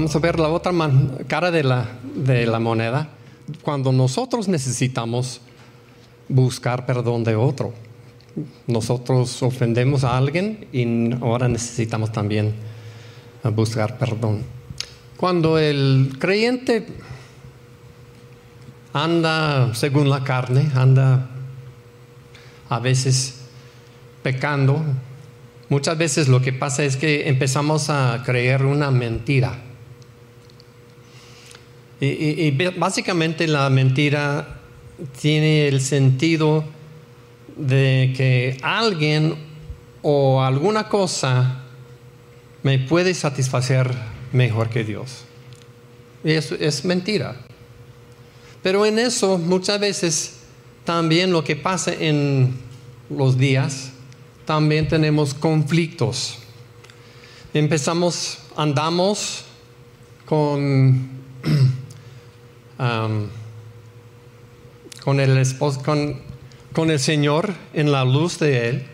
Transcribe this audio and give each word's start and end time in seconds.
vamos 0.00 0.16
a 0.16 0.18
ver 0.18 0.40
la 0.40 0.48
otra 0.48 0.72
cara 1.26 1.50
de 1.50 1.62
la, 1.62 2.58
moneda. 2.58 3.10
Cuando 3.60 3.92
nosotros 3.92 4.48
necesitamos 4.48 5.42
buscar 6.26 6.86
perdón 6.86 7.22
de 7.22 7.36
otro. 7.36 7.74
Nosotros 8.66 9.42
ofendemos 9.42 10.02
a 10.04 10.16
alguien 10.16 10.66
y 10.72 11.12
ahora 11.22 11.48
necesitamos 11.48 12.12
también 12.12 12.54
buscar 13.54 13.98
perdón. 13.98 14.42
Cuando 15.18 15.58
el 15.58 16.16
creyente 16.18 16.86
anda 18.94 19.74
según 19.74 20.08
la 20.08 20.24
carne, 20.24 20.70
anda 20.74 21.28
a 22.70 22.78
veces 22.78 23.42
pecando, 24.22 24.82
muchas 25.68 25.98
veces 25.98 26.26
lo 26.26 26.40
que 26.40 26.54
pasa 26.54 26.84
es 26.84 26.96
que 26.96 27.28
empezamos 27.28 27.90
a 27.90 28.22
creer 28.24 28.64
una 28.64 28.90
mentira. 28.90 29.64
Y, 32.00 32.50
básicamente 32.78 33.46
la 33.46 33.68
mentira 33.68 34.60
tiene 35.20 35.68
el 35.68 35.80
sentido 35.82 36.64
de 37.56 38.14
que 38.16 38.56
alguien 38.62 39.34
o 40.02 40.42
alguna 40.42 40.88
cosa 40.88 41.64
me 42.62 42.78
puede 42.78 43.12
satisfacer 43.12 43.94
mejor 44.32 44.70
que 44.70 44.84
Dios. 44.84 45.24
Y 46.24 46.32
eso 46.32 46.54
es 46.58 46.84
mentira. 46.84 47.36
Pero 48.62 48.84
en 48.86 48.98
eso 48.98 49.38
muchas 49.38 49.80
veces 49.80 50.40
también 50.84 51.32
lo 51.32 51.44
que 51.44 51.56
pasa 51.56 51.92
en 51.92 52.54
los 53.10 53.36
días, 53.36 53.92
también 54.44 54.88
tenemos 54.88 55.34
conflictos. 55.34 56.38
Empezamos, 57.52 58.38
andamos 58.56 59.44
con, 60.26 61.19
con, 65.04 65.20
el, 65.20 65.46
con, 65.84 66.20
con, 66.72 66.90
el 66.90 66.98
Señor 66.98 67.54
en 67.74 67.92
la 67.92 68.04
luz 68.04 68.38
de 68.38 68.68
Él 68.68 68.86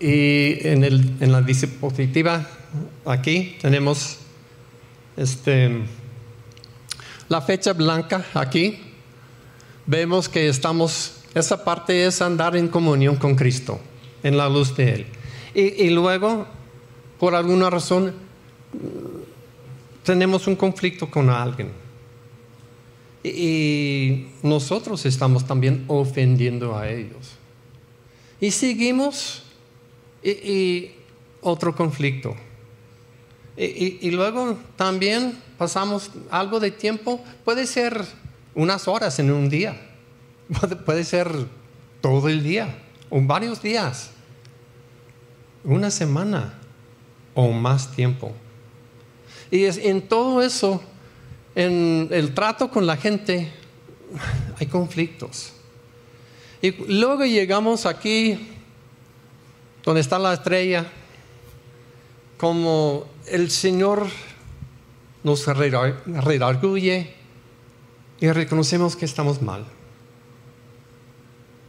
y 0.00 0.66
en, 0.66 0.82
el, 0.82 1.16
en 1.20 1.32
la 1.32 1.42
diapositiva 1.42 2.48
aquí 3.04 3.56
tenemos 3.60 4.18
este, 5.16 5.82
la 7.28 7.40
fecha 7.40 7.72
blanca 7.72 8.24
aquí. 8.34 8.80
Vemos 9.86 10.28
que 10.28 10.48
estamos, 10.48 11.24
esa 11.34 11.62
parte 11.64 12.06
es 12.06 12.22
andar 12.22 12.56
en 12.56 12.68
comunión 12.68 13.16
con 13.16 13.34
Cristo, 13.34 13.78
en 14.22 14.36
la 14.36 14.48
luz 14.48 14.74
de 14.76 14.94
Él. 14.94 15.06
Y, 15.54 15.90
luego, 15.90 16.46
por 17.20 17.34
alguna 17.34 17.70
razón, 17.70 18.12
tenemos 20.02 20.48
un 20.48 20.56
conflicto 20.56 21.08
con 21.08 21.30
alguien. 21.30 21.83
Y, 23.24 24.26
nosotros 24.42 25.06
estamos 25.06 25.46
también 25.46 25.84
ofendiendo 25.88 26.76
a 26.76 26.88
ellos. 26.88 27.32
Y 28.40 28.50
seguimos 28.50 29.42
y 30.22 30.90
otro 31.40 31.74
conflicto. 31.74 32.36
Y, 33.56 34.10
luego 34.10 34.58
también 34.76 35.38
pasamos 35.56 36.10
algo 36.30 36.58
de 36.58 36.72
tiempo, 36.72 37.22
puede 37.44 37.66
ser 37.66 38.04
unas 38.54 38.88
horas 38.88 39.18
en 39.20 39.30
un 39.30 39.48
día, 39.48 39.80
puede, 40.84 41.04
ser 41.04 41.30
todo 42.00 42.28
el 42.28 42.42
día 42.42 42.76
o 43.10 43.20
varios 43.20 43.62
días, 43.62 44.10
una 45.62 45.90
semana 45.90 46.58
o 47.34 47.52
más 47.52 47.92
tiempo. 47.92 48.32
Y 49.52 49.64
es, 49.64 49.78
en 49.78 50.02
todo 50.02 50.42
eso, 50.42 50.82
en 51.54 52.08
el 52.10 52.34
trato 52.34 52.70
con 52.70 52.86
la 52.86 52.96
gente, 52.96 53.52
hay 54.58 54.66
conflictos. 54.66 55.52
Y 56.62 56.72
luego 56.92 57.24
llegamos 57.24 57.86
aquí, 57.86 58.38
donde 59.84 60.00
está 60.00 60.18
la 60.18 60.34
estrella, 60.34 60.86
como 62.38 63.06
el 63.26 63.50
Señor 63.50 64.06
nos 65.22 65.46
redarguye 65.46 67.14
y 68.20 68.30
reconocemos 68.30 68.96
que 68.96 69.04
estamos 69.04 69.42
mal. 69.42 69.64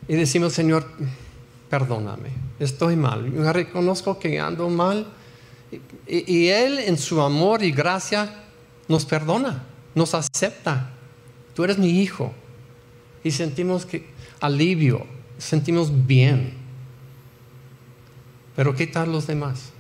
Y 0.08 0.16
decimos, 0.16 0.54
Señor, 0.54 0.86
perdóname, 1.70 2.30
estoy 2.60 2.96
mal. 2.96 3.32
Reconozco 3.54 4.20
que 4.20 4.40
ando 4.40 4.70
mal. 4.70 5.08
Y, 6.08 6.48
Él 6.48 6.80
en 6.80 6.98
su 6.98 7.22
amor 7.22 7.64
y 7.64 7.72
gracia 7.72 8.44
nos 8.88 9.06
perdona, 9.06 9.66
nos 9.96 10.14
acepta. 10.14 10.92
Tú 11.56 11.64
eres 11.64 11.78
mi 11.78 12.02
hijo. 12.02 12.34
Y 13.24 13.32
sentimos 13.32 13.86
que 13.86 14.08
alivio, 14.40 15.08
sentimos 15.40 16.06
bien. 16.06 16.54
Pero 18.56 18.76
¿qué 18.76 18.86
tal 18.86 19.12
los 19.12 19.26
demás? 19.26 19.72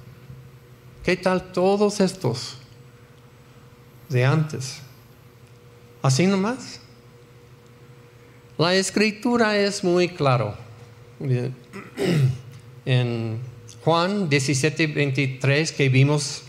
¿Qué 1.03 1.16
tal 1.16 1.52
todos 1.52 2.00
estos 2.00 2.58
de 4.09 4.26
antes? 4.26 4.80
Así 6.02 6.26
nomás. 6.26 6.80
La 8.58 8.74
escritura 8.74 9.58
es 9.58 9.84
muy 9.84 10.09
claro. 10.09 10.56
En 12.88 13.40
Juan 13.84 14.30
17, 14.30 14.86
23 14.86 15.72
que 15.72 15.90
vimos 15.90 16.44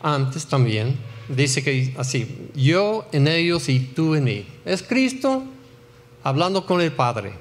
antes 0.00 0.46
también, 0.46 0.96
dice 1.28 1.62
que 1.62 1.94
así, 1.96 2.50
yo 2.54 3.06
en 3.12 3.28
ellos 3.28 3.68
y 3.68 3.80
tú 3.80 4.14
en 4.14 4.24
mí. 4.24 4.46
Es 4.64 4.82
Cristo 4.82 5.44
hablando 6.22 6.66
con 6.66 6.80
el 6.80 6.92
Padre. 6.92 7.32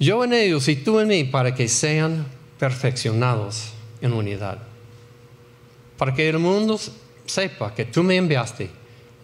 Yo 0.00 0.24
en 0.24 0.32
ellos 0.32 0.68
y 0.68 0.76
tú 0.76 1.00
en 1.00 1.08
mí 1.08 1.24
para 1.24 1.54
que 1.54 1.68
sean 1.68 2.26
perfeccionados 2.58 3.72
en 4.00 4.12
unidad. 4.12 4.58
Para 5.96 6.14
que 6.14 6.28
el 6.28 6.38
mundo 6.38 6.78
sepa 7.26 7.74
que 7.74 7.84
tú 7.84 8.02
me 8.02 8.16
enviaste 8.16 8.70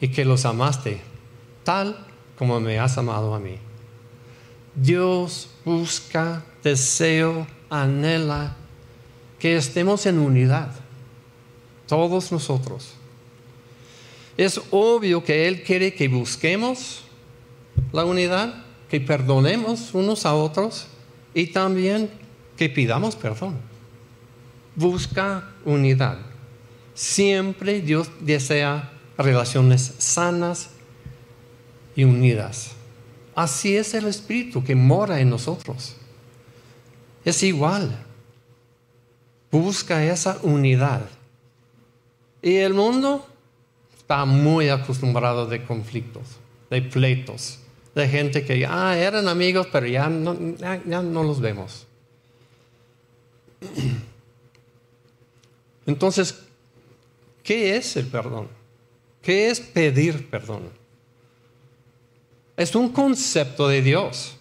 y 0.01 0.09
que 0.09 0.25
los 0.25 0.45
amaste 0.45 1.01
tal 1.63 1.97
como 2.37 2.61
me 2.61 2.79
has 2.79 2.99
amado 2.99 3.35
a 3.35 3.41
mí. 3.41 3.57
Dios 4.75 5.49
busca, 5.65 6.45
deseo, 6.63 7.47
anhela 7.71 8.57
que 9.39 9.57
estemos 9.57 10.07
en 10.07 10.19
unidad, 10.19 10.71
todos 11.87 12.33
nosotros. 12.33 12.95
Es 14.37 14.61
obvio 14.71 15.23
que 15.23 15.47
Él 15.47 15.63
quiere 15.63 15.95
que 15.95 16.09
busquemos 16.09 17.03
la 17.93 18.05
unidad, 18.05 18.65
que 18.89 19.01
perdonemos 19.01 19.95
unos 19.95 20.27
a 20.27 20.35
otros 20.35 20.87
y 21.35 21.49
también 21.49 22.11
que 22.57 22.69
pidamos 22.69 23.17
perdón 23.17 23.75
busca 24.75 25.51
unidad. 25.65 26.19
Siempre 26.95 27.81
Dios 27.81 28.11
desea 28.21 28.93
relaciones 29.19 29.95
sanas 29.99 30.71
y 31.97 32.05
unidas. 32.05 32.73
Así 33.35 33.77
es 33.77 33.95
el 33.95 34.07
Espíritu 34.07 34.63
que 34.63 34.75
mora 34.75 35.21
en 35.21 35.31
nosotros. 35.31 35.97
Es 37.25 37.43
igual. 37.43 38.05
Busca 39.51 40.05
esa 40.05 40.39
unidad. 40.43 41.03
Y 42.45 42.57
el 42.57 42.75
mundo 42.75 43.27
está 43.97 44.27
muy 44.27 44.69
acostumbrado 44.69 45.47
de 45.47 45.65
conflictos, 45.65 46.25
de 46.69 46.83
pleitos, 46.83 47.59
de 47.95 48.07
gente 48.07 48.45
que 48.45 48.67
ah, 48.69 48.95
eran 48.99 49.29
amigos, 49.29 49.67
pero 49.73 49.87
ya 49.87 50.11
no, 50.11 50.37
ya 50.59 51.01
no 51.01 51.23
los 51.23 51.41
vemos. 51.41 51.87
Entonces, 55.87 56.39
¿qué 57.43 57.77
es 57.77 57.97
el 57.97 58.09
perdón? 58.09 58.49
¿Qué 59.23 59.49
es 59.49 59.59
pedir 59.61 60.29
perdón? 60.29 60.65
Es 62.59 62.75
un 62.75 62.91
concepto 62.91 63.69
de 63.69 63.81
Dios. 63.81 64.37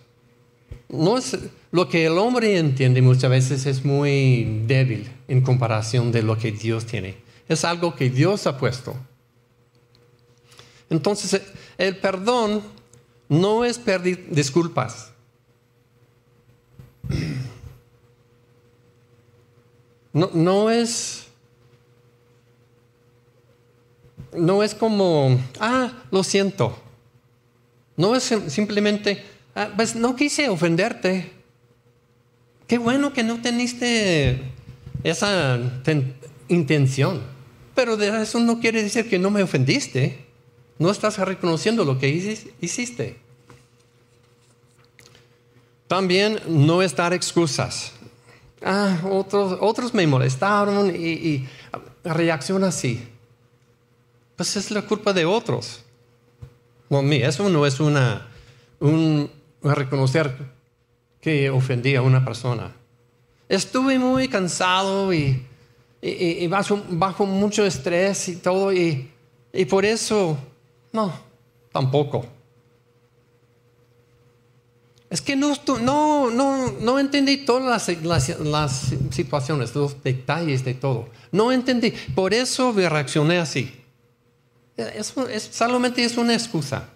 No 0.90 1.18
es 1.18 1.38
lo 1.72 1.88
que 1.88 2.06
el 2.08 2.18
hombre 2.18 2.58
entiende 2.58 3.02
muchas 3.02 3.32
veces 3.32 3.66
es 3.66 3.86
muy 3.86 4.64
débil 4.68 5.10
en 5.30 5.40
comparación 5.40 6.12
de 6.12 6.22
lo 6.22 6.38
que 6.38 6.52
Dios 6.52 6.86
tiene. 6.86 7.23
Es 7.48 7.66
algo 7.66 7.95
que 7.95 8.10
Dios 8.10 8.48
ha 8.48 8.57
puesto. 8.57 8.95
Entonces, 10.90 11.42
el 11.78 11.98
perdón 11.98 12.62
no 13.30 13.66
es 13.66 13.78
pedir 13.78 14.28
disculpas. 14.30 15.12
No, 20.16 20.30
no 20.31 20.69
es 20.69 21.24
no 24.36 24.63
es 24.63 24.75
como, 24.75 25.39
ah, 25.60 25.92
lo 26.12 26.24
siento. 26.24 26.78
No 27.96 28.16
es 28.16 28.34
simplemente, 28.48 29.24
ah, 29.56 29.69
pues 29.75 29.96
no 29.96 30.16
quise 30.16 30.50
ofenderte. 30.50 31.31
Qué 32.68 32.78
bueno 32.78 33.13
que 33.13 33.24
no 33.24 33.42
teniste 33.42 34.39
esa 35.04 35.60
intención. 36.48 37.33
Pero 37.75 38.02
eso 38.02 38.40
no 38.40 38.60
quiere 38.60 38.84
decir 38.84 39.10
que 39.10 39.20
no 39.20 39.30
me 39.30 39.44
ofendiste. 39.44 40.25
No 40.80 40.90
estás 40.90 41.18
reconociendo 41.20 41.86
lo 41.86 42.00
que 42.00 42.10
hiciste. 42.60 43.18
También 45.88 46.40
no 46.48 46.81
es 46.81 46.96
dar 46.96 47.14
excusas. 47.14 47.94
Ah, 48.62 49.00
otros, 49.10 49.58
otros 49.62 49.94
me 49.94 50.08
molestaron 50.08 50.96
y, 50.96 51.10
y 51.10 51.50
reacciona 52.04 52.68
así. 52.68 53.08
Pues 54.36 54.56
es 54.56 54.72
la 54.72 54.81
culpa 54.81 55.14
de 55.14 55.25
otros. 55.25 55.84
No, 56.90 57.02
eso 57.12 57.50
no 57.50 57.66
es 57.66 57.80
una, 57.80 58.28
un, 58.80 59.30
reconocer 59.64 60.36
que 61.22 61.50
ofendí 61.50 61.96
a 61.96 62.04
una 62.04 62.24
persona. 62.24 62.72
Estuve 63.50 63.98
muy 63.98 64.28
cansado 64.28 65.12
y, 65.12 65.44
y, 66.06 66.48
bajo, 66.48 67.26
mucho 67.26 67.66
estrés 67.66 68.28
y 68.28 68.36
todo, 68.36 68.74
y, 68.74 69.10
y 69.54 69.66
por 69.66 69.86
eso, 69.86 70.38
no, 70.92 71.14
tampoco. 71.72 72.26
Es 75.10 75.22
que 75.22 75.36
no, 75.36 75.54
no, 75.80 76.32
no, 76.32 76.72
no 76.72 77.00
entendí 77.00 77.38
todas 77.46 77.88
las, 77.88 78.44
las, 78.44 78.94
situaciones, 79.12 79.76
los 79.76 80.04
detalles 80.04 80.66
de 80.66 80.74
todo. 80.74 81.08
No 81.32 81.52
entendí. 81.52 81.94
Por 82.16 82.34
eso 82.34 82.74
reaccioné 82.74 83.38
así. 83.38 83.72
Eso 84.76 85.30
es, 85.30 85.48
solamente 85.54 86.04
es 86.04 86.18
una 86.18 86.34
excusa. 86.34 86.90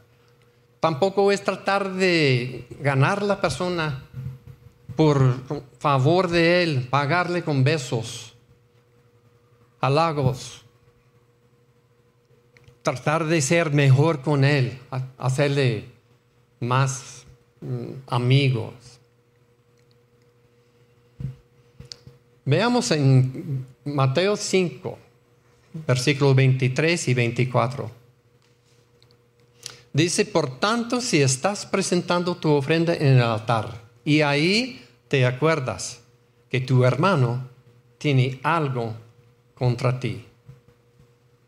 Tampoco 0.80 1.31
es 1.31 1.44
tratar 1.44 1.94
de 1.94 2.65
ganar 2.81 3.21
la 3.21 3.39
persona 3.39 4.03
por 4.95 5.36
favor 5.77 6.27
de 6.27 6.63
él, 6.63 6.88
pagarle 6.89 7.44
con 7.44 7.63
besos, 7.63 8.33
halagos, 9.79 10.63
tratar 12.81 13.25
de 13.25 13.41
ser 13.41 13.71
mejor 13.71 14.21
con 14.21 14.44
él, 14.44 14.79
hacerle 15.18 15.85
más 16.59 17.25
mm, 17.62 17.91
amigos. 18.07 18.74
Veamos 22.45 22.91
en 22.91 23.65
Mateo 23.83 24.38
5, 24.38 24.97
versículos 25.85 26.35
23 26.35 27.07
y 27.09 27.13
24. 27.13 27.91
Dice, 29.91 30.25
por 30.25 30.59
tanto, 30.59 31.01
si 31.01 31.21
estás 31.21 31.65
presentando 31.65 32.35
tu 32.35 32.51
ofrenda 32.51 32.94
en 32.94 33.18
el 33.18 33.21
altar 33.21 33.81
y 34.06 34.21
ahí 34.21 34.81
te 35.07 35.25
acuerdas 35.25 36.00
que 36.50 36.62
tu 36.62 36.85
hermano 36.85 37.50
tiene 37.97 38.39
algo 38.44 38.94
contra 39.57 40.00
ti, 40.00 40.25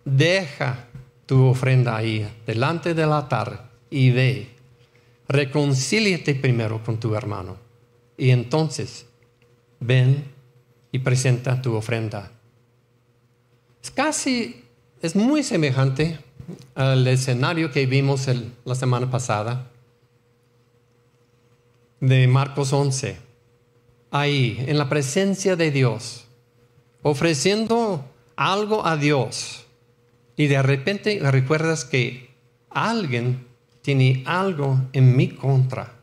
deja 0.05 0.87
tu 1.25 1.45
ofrenda 1.45 1.95
ahí 1.95 2.27
delante 2.45 2.93
del 2.93 3.11
altar 3.11 3.69
y 3.89 4.11
ve, 4.11 4.49
reconcíliate 5.27 6.35
primero 6.35 6.83
con 6.83 6.99
tu 6.99 7.15
hermano 7.15 7.57
y 8.17 8.31
entonces 8.31 9.05
ven 9.79 10.25
y 10.91 10.99
presenta 10.99 11.61
tu 11.61 11.75
ofrenda. 11.75 12.31
Es 13.81 13.91
casi, 13.91 14.63
es 15.01 15.15
muy 15.15 15.43
semejante 15.43 16.19
al 16.75 17.07
escenario 17.07 17.71
que 17.71 17.85
vimos 17.85 18.27
la 18.65 18.75
semana 18.75 19.09
pasada 19.09 19.67
de 21.99 22.27
Marcos 22.27 22.73
11. 22.73 23.17
Ahí, 24.11 24.63
en 24.67 24.77
la 24.77 24.89
presencia 24.89 25.55
de 25.55 25.71
Dios, 25.71 26.25
ofreciendo 27.03 27.78
algo 28.39 28.87
a 28.87 28.95
Dios. 28.95 29.65
Y 30.37 30.47
de 30.47 30.61
repente 30.61 31.19
recuerdas 31.29 31.83
que 31.83 32.29
alguien 32.69 33.45
tiene 33.81 34.23
algo 34.25 34.79
en 34.93 35.17
mi 35.17 35.27
contra. 35.27 35.99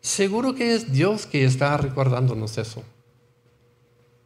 Seguro 0.00 0.52
que 0.56 0.74
es 0.74 0.92
Dios 0.92 1.26
que 1.26 1.44
está 1.44 1.76
recordándonos 1.76 2.58
eso. 2.58 2.82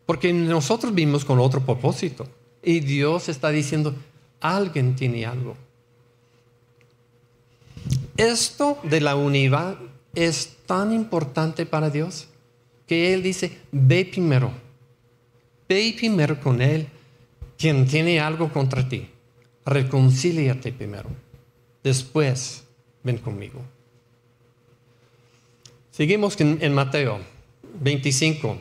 Porque 0.06 0.32
nosotros 0.32 0.94
vimos 0.94 1.22
con 1.26 1.38
otro 1.38 1.60
propósito. 1.60 2.26
Y 2.62 2.80
Dios 2.80 3.28
está 3.28 3.50
diciendo, 3.50 3.94
alguien 4.40 4.96
tiene 4.96 5.26
algo. 5.26 5.54
Esto 8.16 8.78
de 8.84 9.02
la 9.02 9.16
unidad 9.16 9.76
es 10.14 10.56
tan 10.64 10.94
importante 10.94 11.66
para 11.66 11.90
Dios 11.90 12.28
que 12.86 13.12
Él 13.12 13.22
dice, 13.22 13.58
ve 13.70 14.06
primero, 14.06 14.65
ve 15.68 15.94
primero 15.96 16.40
con 16.40 16.60
Él, 16.60 16.88
quien 17.58 17.86
tiene 17.86 18.20
algo 18.20 18.52
contra 18.52 18.88
ti, 18.88 19.08
reconcíliate 19.64 20.72
primero, 20.72 21.10
después 21.82 22.64
ven 23.02 23.18
conmigo. 23.18 23.62
Seguimos 25.90 26.38
en, 26.40 26.74
Mateo 26.74 27.20
25. 27.80 28.58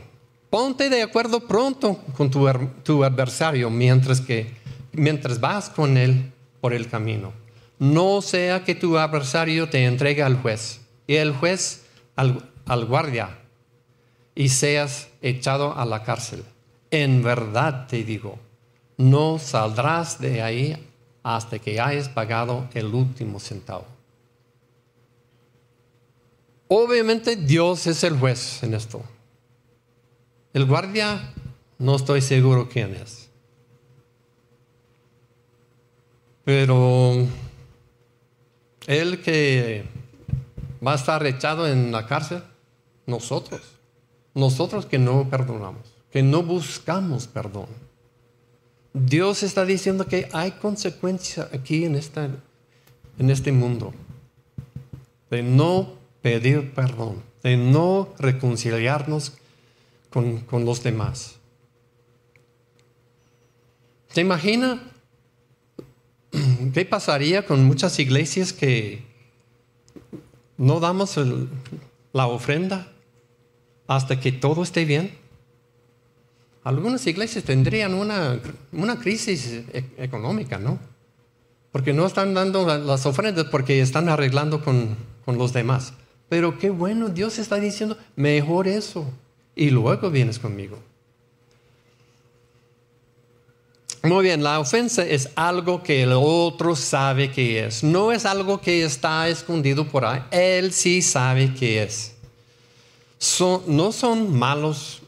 Ponte 0.49 0.89
de 0.89 1.01
acuerdo 1.01 1.41
pronto 1.45 1.97
con 2.15 2.31
tu, 2.31 2.47
tu 2.83 3.03
adversario 3.03 3.69
mientras 3.69 4.21
que 4.21 4.53
mientras 4.93 5.41
vas 5.41 5.69
con 5.69 5.97
él 5.97 6.31
por 6.61 6.73
el 6.73 6.87
camino. 6.87 7.33
No 7.77 8.21
sea 8.21 8.63
que 8.63 8.73
tu 8.73 8.97
adversario 8.97 9.69
te 9.69 9.83
entregue 9.83 10.23
al 10.23 10.37
juez 10.37 10.79
y 11.07 11.15
el 11.15 11.33
juez 11.33 11.85
al, 12.15 12.49
al 12.65 12.85
guardia 12.85 13.37
y 14.33 14.49
seas 14.49 15.09
echado 15.21 15.77
a 15.77 15.85
la 15.85 16.03
cárcel. 16.03 16.43
En 16.95 17.21
verdad 17.21 17.87
te 17.87 18.05
digo, 18.05 18.39
no 18.95 19.37
saldrás 19.37 20.17
de 20.17 20.41
ahí 20.41 20.89
hasta 21.23 21.59
que 21.59 21.81
hayas 21.81 22.07
pagado 22.07 22.69
el 22.73 22.85
último 22.85 23.37
centavo. 23.37 23.83
Obviamente 26.69 27.35
Dios 27.35 27.85
es 27.87 28.01
el 28.05 28.17
juez 28.17 28.63
en 28.63 28.75
esto. 28.75 29.03
El 30.53 30.65
guardia, 30.65 31.33
no 31.79 31.97
estoy 31.97 32.21
seguro 32.21 32.69
quién 32.69 32.95
es. 32.95 33.29
Pero 36.45 37.27
el 38.87 39.21
que 39.21 39.83
va 40.85 40.93
a 40.93 40.95
estar 40.95 41.25
echado 41.25 41.67
en 41.67 41.91
la 41.91 42.07
cárcel, 42.07 42.41
nosotros. 43.05 43.59
Nosotros 44.33 44.85
que 44.85 44.97
no 44.97 45.29
perdonamos, 45.29 45.94
que 46.15 46.23
no 46.23 46.43
buscamos 46.43 47.27
perdón. 47.27 47.67
Dios 48.93 49.43
está 49.43 49.65
diciendo 49.65 50.07
que 50.07 50.29
hay 50.31 50.51
consecuencias 50.51 51.49
aquí 51.51 51.83
en, 51.83 51.95
esta, 51.95 52.29
en 53.19 53.29
este 53.29 53.51
mundo 53.51 53.93
de 55.29 55.43
no 55.43 55.95
pedir 56.21 56.73
perdón, 56.73 57.21
de 57.43 57.57
no 57.57 58.13
reconciliarnos 58.17 59.33
con, 60.09 60.39
con 60.39 60.63
los 60.63 60.81
demás. 60.83 61.35
¿Se 64.07 64.21
imagina 64.21 64.81
¿Qué 66.73 66.85
pasaría 66.85 67.45
con 67.45 67.65
muchas 67.65 67.99
iglesias 67.99 68.53
que 68.53 69.03
no 70.57 70.79
damos 70.79 71.19
la 72.13 72.27
ofrenda 72.27 72.87
hasta 73.85 74.17
que 74.21 74.31
todo 74.31 74.63
esté 74.63 74.85
bien? 74.85 75.24
Algunas 76.65 77.05
iglesias 77.05 77.43
tendrían 77.43 77.93
una, 77.93 78.41
crisis 78.99 79.61
e, 79.71 79.85
económica, 79.99 80.57
¿no? 80.57 80.79
Porque 81.71 81.93
no 81.93 82.07
están 82.07 82.33
dando 82.33 82.65
las 82.79 83.05
ofrendas 83.05 83.45
porque 83.51 83.81
están 83.81 84.09
arreglando 84.09 84.63
con, 84.63 84.97
con 85.25 85.37
los 85.37 85.53
demás. 85.53 85.93
Pero 86.27 86.57
qué 86.57 86.71
bueno, 86.71 87.09
Dios 87.09 87.37
está 87.37 87.57
diciendo, 87.57 87.95
mejor 88.15 88.67
eso. 88.67 89.05
Y 89.55 89.69
luego 89.69 90.09
vienes 90.09 90.39
conmigo. 90.39 90.79
Muy 94.01 94.23
bien, 94.23 94.41
la 94.41 94.59
ofensa 94.59 95.05
es 95.05 95.29
algo 95.35 95.83
que 95.83 96.01
el 96.01 96.13
otro 96.13 96.75
sabe 96.75 97.31
que 97.31 97.63
es. 97.63 97.83
No 97.83 98.11
es 98.11 98.25
algo 98.25 98.59
que 98.59 98.83
está 98.83 99.29
escondido 99.29 99.87
por 99.87 100.03
ahí. 100.03 100.21
Él 100.31 100.73
sí 100.73 101.03
sabe 101.03 101.53
que 101.53 101.83
es. 101.83 102.15
no 103.67 103.91
son 103.91 104.35
malos 104.35 105.03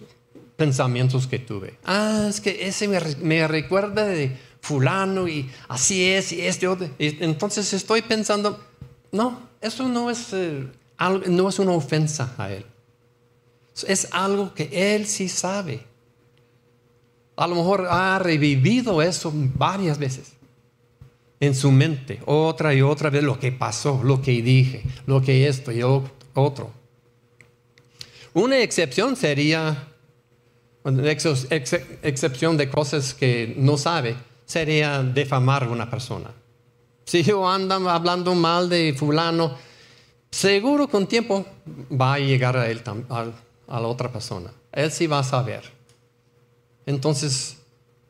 pensamientos 0.58 1.28
que 1.28 1.40
tuve. 1.40 1.78
Ah, 1.86 2.26
es 2.30 2.42
que 2.42 2.68
ese 2.68 2.88
me, 3.22 3.48
recuerda 3.48 4.06
de 4.06 4.36
fulano 4.60 5.28
y 5.28 5.50
así 5.70 6.04
es 6.04 6.34
y 6.34 6.42
este 6.42 6.68
otro. 6.68 6.90
entonces 7.00 7.72
estoy 7.72 8.02
pensando, 8.02 8.60
no, 9.12 9.48
eso 9.62 9.88
no 9.88 10.10
es, 10.10 10.34
eh, 10.34 10.68
no 11.28 11.48
es 11.48 11.60
una 11.60 11.72
ofensa 11.72 12.36
a 12.38 12.52
él. 12.52 12.66
Es 13.88 14.10
algo 14.12 14.54
que 14.54 14.96
él 14.96 15.08
sí 15.08 15.30
sabe 15.30 15.86
a 17.38 17.48
lo 17.48 17.56
mejor 17.56 17.88
ha 17.90 18.20
revivido 18.20 19.02
eso 19.02 19.32
varias 19.34 19.98
veces 20.00 20.34
en 21.40 21.54
su 21.54 21.72
mente, 21.72 22.20
otra 22.26 22.74
y 22.74 22.82
otra 22.82 23.12
vez 23.12 23.24
lo 23.24 23.40
que 23.40 23.52
pasó, 23.52 24.02
lo 24.04 24.24
que 24.24 24.42
dije, 24.42 24.82
lo 25.06 25.22
que 25.22 25.48
esto 25.48 25.72
y 25.72 25.84
otro. 25.84 26.72
Una 28.34 28.58
excepción 28.58 29.16
sería 29.16 29.88
excepción 30.88 32.58
de 32.58 32.70
cosas 32.70 33.13
que 33.13 33.53
no 33.58 33.77
sabe, 33.77 34.15
sería 34.46 35.03
defamar 35.03 35.63
a 35.63 35.70
una 35.70 35.89
persona. 35.89 36.32
Si 37.06 37.24
yo 37.24 37.48
ando 37.48 37.89
hablando 37.89 38.36
mal 38.36 38.70
de 38.70 38.94
fulano, 38.98 39.56
seguro 40.32 40.88
con 40.88 41.08
tiempo 41.08 41.46
va 41.91 42.15
a 42.15 42.20
llegar 42.20 42.58
a 42.58 42.70
él, 42.70 42.82
a 43.10 43.79
la 43.79 43.88
otra 43.88 44.12
persona. 44.12 44.51
Él 44.72 44.91
sí 44.91 45.08
va 45.08 45.20
a 45.20 45.24
saber. 45.24 45.63
Entonces, 46.86 47.58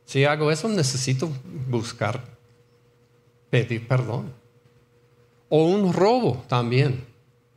si 0.05 0.23
hago 0.25 0.51
eso, 0.51 0.67
necesito 0.69 1.29
buscar, 1.67 2.23
pedir 3.49 3.87
perdón. 3.87 4.31
O 5.49 5.65
un 5.65 5.93
robo 5.93 6.43
también. 6.47 7.05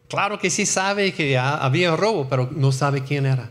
Claro 0.09 0.39
que 0.39 0.51
sí 0.51 0.67
sabe 0.67 1.13
que 1.13 1.39
había 1.39 1.95
robo, 1.97 2.27
pero 2.29 2.51
no 2.53 2.73
sabe 2.73 3.03
quién 3.05 3.27
era. 3.27 3.51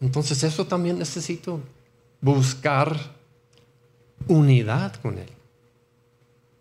Entonces 0.00 0.42
eso 0.42 0.66
también 0.66 0.98
necesito 0.98 1.60
buscar 2.20 2.96
unidad 4.26 4.94
con 4.96 5.18
Él. 5.18 5.28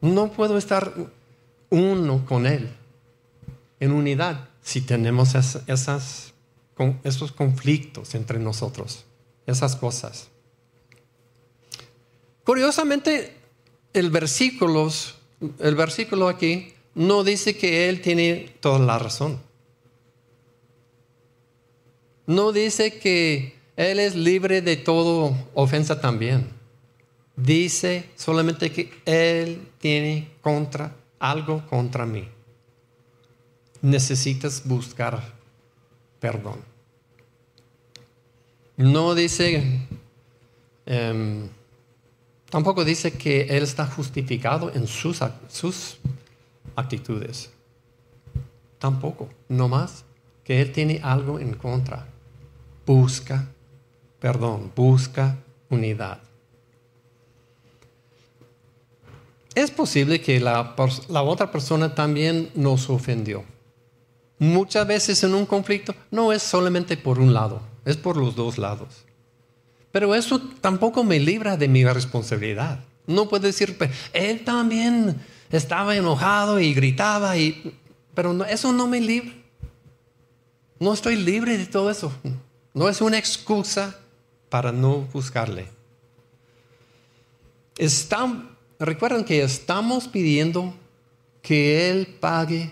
No 0.02 0.32
puedo 0.32 0.58
estar 0.58 0.94
uno 1.70 2.26
con 2.26 2.46
Él 2.46 2.70
en 3.80 3.92
unidad 3.92 4.50
si 4.62 4.82
tenemos 4.82 5.36
esas, 5.36 6.34
esos 7.04 7.32
conflictos 7.32 8.16
entre 8.16 8.40
nosotros, 8.40 9.06
esas 9.46 9.76
cosas. 9.76 10.30
Curiosamente, 12.44 13.36
el 13.94 14.10
versículo, 14.10 14.92
el 15.60 15.76
versículo 15.76 16.28
aquí 16.28 16.74
no 16.96 17.24
dice 17.24 17.58
que 17.58 17.90
Él 17.90 18.02
tiene 18.02 18.56
toda 18.60 18.80
la 18.80 19.00
razón. 19.00 19.42
No 22.30 22.52
dice 22.52 23.00
que 23.00 23.56
Él 23.76 24.00
es 24.00 24.14
libre 24.16 24.62
de 24.62 24.78
toda 24.78 25.36
ofensa 25.56 26.00
también. 26.00 26.48
Dice 27.36 28.08
solamente 28.16 28.72
que 28.72 28.94
Él 29.04 29.68
tiene 29.80 30.30
contra 30.40 30.96
algo 31.18 31.66
contra 31.66 32.06
mí. 32.06 32.28
Necesitas 33.82 34.62
buscar 34.64 35.24
perdón. 36.20 36.60
No 38.78 39.16
dice, 39.16 39.88
em, 40.86 41.50
tampoco 42.52 42.86
dice 42.86 43.14
que 43.14 43.42
Él 43.58 43.64
está 43.64 43.88
justificado 43.88 44.72
en 44.72 44.86
sus, 44.86 45.20
sus 45.48 45.98
actitudes. 46.76 47.50
Tampoco, 48.78 49.30
no 49.48 49.68
más 49.68 50.06
que 50.44 50.62
Él 50.62 50.72
tiene 50.72 51.00
algo 51.02 51.40
en 51.40 51.56
contra. 51.56 52.06
Busca 52.90 53.46
perdón, 54.20 54.72
busca 54.76 55.38
unidad. 55.70 56.20
Es 59.54 59.70
posible 59.70 60.20
que 60.22 60.40
la, 60.40 60.76
otra 61.22 61.52
persona 61.52 61.94
también 61.94 62.50
nos 62.56 62.90
ofendió. 62.90 63.44
Muchas 64.40 64.88
veces 64.88 65.24
en 65.24 65.36
un 65.36 65.46
conflicto 65.46 65.94
no 66.10 66.34
es 66.34 66.42
solamente 66.42 66.98
por 66.98 67.20
un 67.20 67.32
lado, 67.32 67.62
es 67.86 67.96
por 67.96 68.18
los 68.18 68.36
dos 68.36 68.58
lados. 68.58 69.06
Pero 69.92 70.16
eso 70.16 70.42
tampoco 70.60 71.04
me 71.04 71.20
libra 71.20 71.58
de 71.58 71.68
mi 71.68 71.86
responsabilidad. 71.86 72.80
No 73.06 73.30
puedo 73.30 73.46
decir, 73.46 73.78
él 74.14 74.44
también 74.44 75.16
estaba 75.52 75.96
enojado 75.96 76.60
y 76.60 76.74
gritaba, 76.74 77.38
y, 77.38 77.78
pero 78.16 78.46
eso 78.46 78.74
no 78.74 78.88
me 78.88 79.00
libra. 79.00 79.34
No 80.80 80.92
estoy 80.92 81.18
libre 81.18 81.56
de 81.56 81.68
todo 81.68 81.92
eso. 81.92 82.12
No 82.74 82.90
es 82.90 83.02
una 83.02 83.18
excusa 83.18 84.00
para 84.50 84.72
no 84.72 85.02
buscarle. 85.14 85.68
recuerden 88.80 89.24
que 89.24 89.42
estamos 89.42 90.08
pidiendo 90.08 90.74
que 91.42 91.90
Él 91.90 92.18
pague 92.20 92.72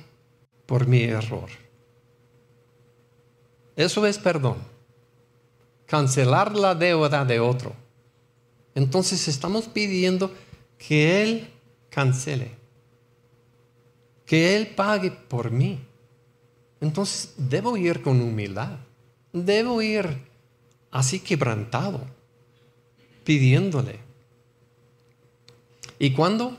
por 0.66 0.88
mi 0.88 1.04
error. 1.04 1.50
Eso 3.76 4.06
es 4.06 4.18
perdón. 4.18 4.58
Cancelar 5.86 6.56
la 6.56 6.76
deuda 6.76 7.24
de 7.26 7.40
otro. 7.40 7.74
Entonces 8.76 9.28
estamos 9.28 9.66
pidiendo 9.68 10.34
que 10.78 11.24
Él 11.24 11.48
cancele 11.90 12.58
que 14.28 14.56
Él 14.56 14.68
pague 14.68 15.10
por 15.10 15.50
mí. 15.50 15.80
Entonces 16.80 17.34
debo 17.38 17.76
ir 17.78 18.04
con 18.04 18.22
humildad. 18.22 18.78
Debo 19.34 19.82
ir 19.82 20.08
así 20.92 21.20
quebrantado, 21.20 22.02
pidiéndole. 23.24 24.00
¿Y 26.00 26.14
cuando 26.14 26.58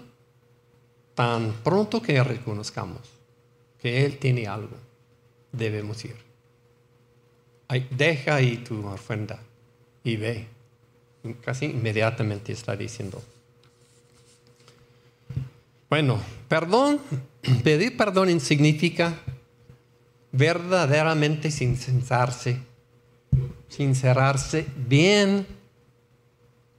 Tan 1.19 1.53
pronto 1.65 2.01
que 2.01 2.23
reconozcamos 2.23 3.01
que 3.81 4.05
Él 4.05 4.19
tiene 4.19 4.47
algo, 4.47 4.77
debemos 5.51 6.05
ir. 6.05 6.15
deja 7.91 8.37
ahí 8.37 8.59
tu 8.59 8.87
ofrenda 8.87 9.41
y 10.05 10.15
ve. 10.15 10.47
Casi 11.43 11.65
inmediatamente 11.65 12.53
está 12.53 12.77
diciendo. 12.77 13.21
Bueno, 15.91 16.21
perdón 16.47 17.01
Pedir 17.65 17.97
perdón 17.97 18.39
significa 18.39 19.19
verdaderamente 20.33 21.51
sincerarse, 21.51 22.61
sincerarse 23.69 24.67
bien 24.77 25.47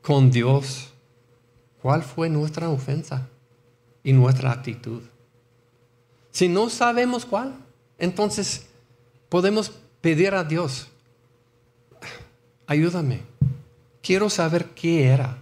con 0.01 0.31
Dios. 0.31 0.93
¿Cuál 1.81 2.03
fue 2.03 2.29
nuestra 2.29 2.69
ofensa 2.69 3.27
y 4.03 4.13
nuestra 4.13 4.51
actitud? 4.51 5.01
Si 6.31 6.47
no 6.47 6.69
sabemos 6.69 7.25
cuál, 7.25 7.55
entonces 7.97 8.67
podemos 9.29 9.71
pedir 10.01 10.33
a 10.33 10.43
Dios, 10.43 10.87
ayúdame, 12.67 13.21
quiero 14.01 14.29
saber 14.29 14.65
qué 14.75 15.05
era, 15.07 15.37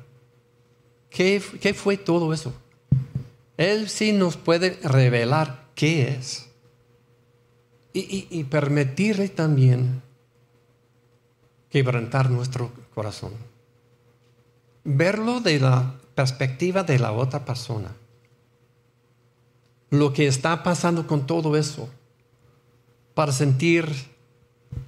qué, 1.09 1.41
qué 1.61 1.73
fue 1.73 1.97
todo 1.97 2.33
eso. 2.33 2.53
Él 3.57 3.89
sí 3.89 4.11
nos 4.11 4.37
puede 4.37 4.79
revelar 4.83 5.65
qué 5.73 6.09
es. 6.09 6.46
Y, 7.99 8.43
permitirle 8.43 9.29
también 9.29 10.01
quebrantar 11.69 12.29
nuestro 12.29 12.71
corazón. 12.93 13.33
Verlo 14.83 15.39
de 15.41 15.59
la 15.59 15.95
perspectiva 16.13 16.83
de 16.83 16.99
la 16.99 17.11
otra 17.11 17.43
persona. 17.43 17.95
Lo 19.89 20.13
que 20.13 20.27
está 20.27 20.63
pasando 20.63 21.07
con 21.07 21.25
todo 21.25 21.57
eso. 21.57 21.89
Para 23.13 23.31
sentir 23.31 23.89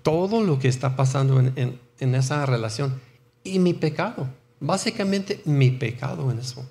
todo 0.03 0.43
lo 0.43 0.59
que 0.59 0.67
está 0.67 0.95
pasando 0.95 1.39
en 1.39 2.15
esa 2.15 2.45
relación. 2.45 3.01
Y 3.43 3.59
mi 3.59 3.73
pecado. 3.73 4.27
Básicamente 4.59 5.41
mi 5.45 5.71
pecado 5.71 6.29
en 6.29 6.39
eso 6.39 6.65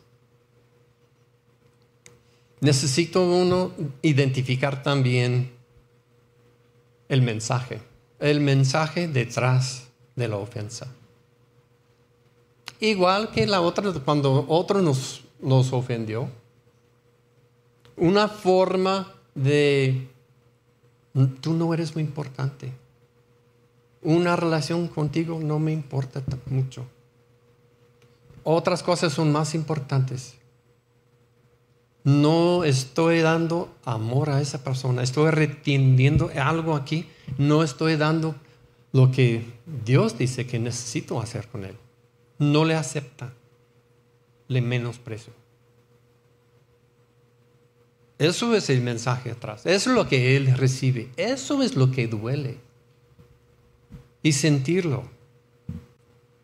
necesito 2.61 3.23
uno 3.23 3.73
identificar 4.03 4.83
también 4.83 5.53
el 7.09 7.23
mensaje, 7.23 7.81
el 8.19 8.41
mensaje 8.41 9.09
detrás 9.09 9.89
de 10.17 10.29
la 10.29 10.37
ofensa. 10.37 10.89
Igual 12.81 13.31
que 13.31 13.47
la 13.47 13.61
otra, 13.61 13.93
cuando 14.05 14.45
otro 14.49 14.81
nos, 14.81 15.25
nos 15.41 15.73
ofendió, 15.73 16.29
una 17.97 18.29
forma 18.29 19.15
de, 19.35 20.09
tú 21.41 21.53
no 21.55 21.75
eres 21.75 21.95
muy 21.95 22.05
importante, 22.05 22.73
una 24.03 24.37
relación 24.37 24.87
contigo 24.87 25.41
no 25.43 25.59
me 25.59 25.73
importa 25.73 26.23
mucho. 26.47 26.87
Otras 28.45 28.83
cosas 28.83 29.13
son 29.13 29.33
más 29.33 29.55
importantes 29.55 30.38
no 32.09 32.65
estoy 32.65 33.21
dando 33.21 33.69
amor 33.85 34.31
a 34.31 34.41
esa 34.41 34.65
persona, 34.65 35.03
estoy 35.03 35.31
reteniendo 35.31 36.31
algo 36.41 36.75
aquí, 36.75 37.07
no 37.37 37.63
estoy 37.63 37.97
dando 37.97 38.35
lo 38.93 39.13
que 39.13 39.45
Dios 39.85 40.17
dice 40.17 40.47
que 40.47 40.59
necesito 40.59 41.21
hacer 41.21 41.49
con 41.49 41.67
él. 41.67 41.77
No 42.39 42.65
le 42.65 42.77
acepta, 42.77 43.35
le 44.47 44.63
menosprecio. 44.63 45.35
Eso 48.17 48.57
es 48.57 48.71
el 48.71 48.81
mensaje 48.81 49.31
atrás, 49.31 49.67
eso 49.67 49.91
es 49.91 49.95
lo 49.95 50.09
que 50.09 50.35
él 50.35 50.57
recibe, 50.57 51.11
eso 51.19 51.63
es 51.63 51.77
lo 51.77 51.91
que 51.91 52.09
duele. 52.09 52.57
Y 54.23 54.33
sentirlo 54.33 55.05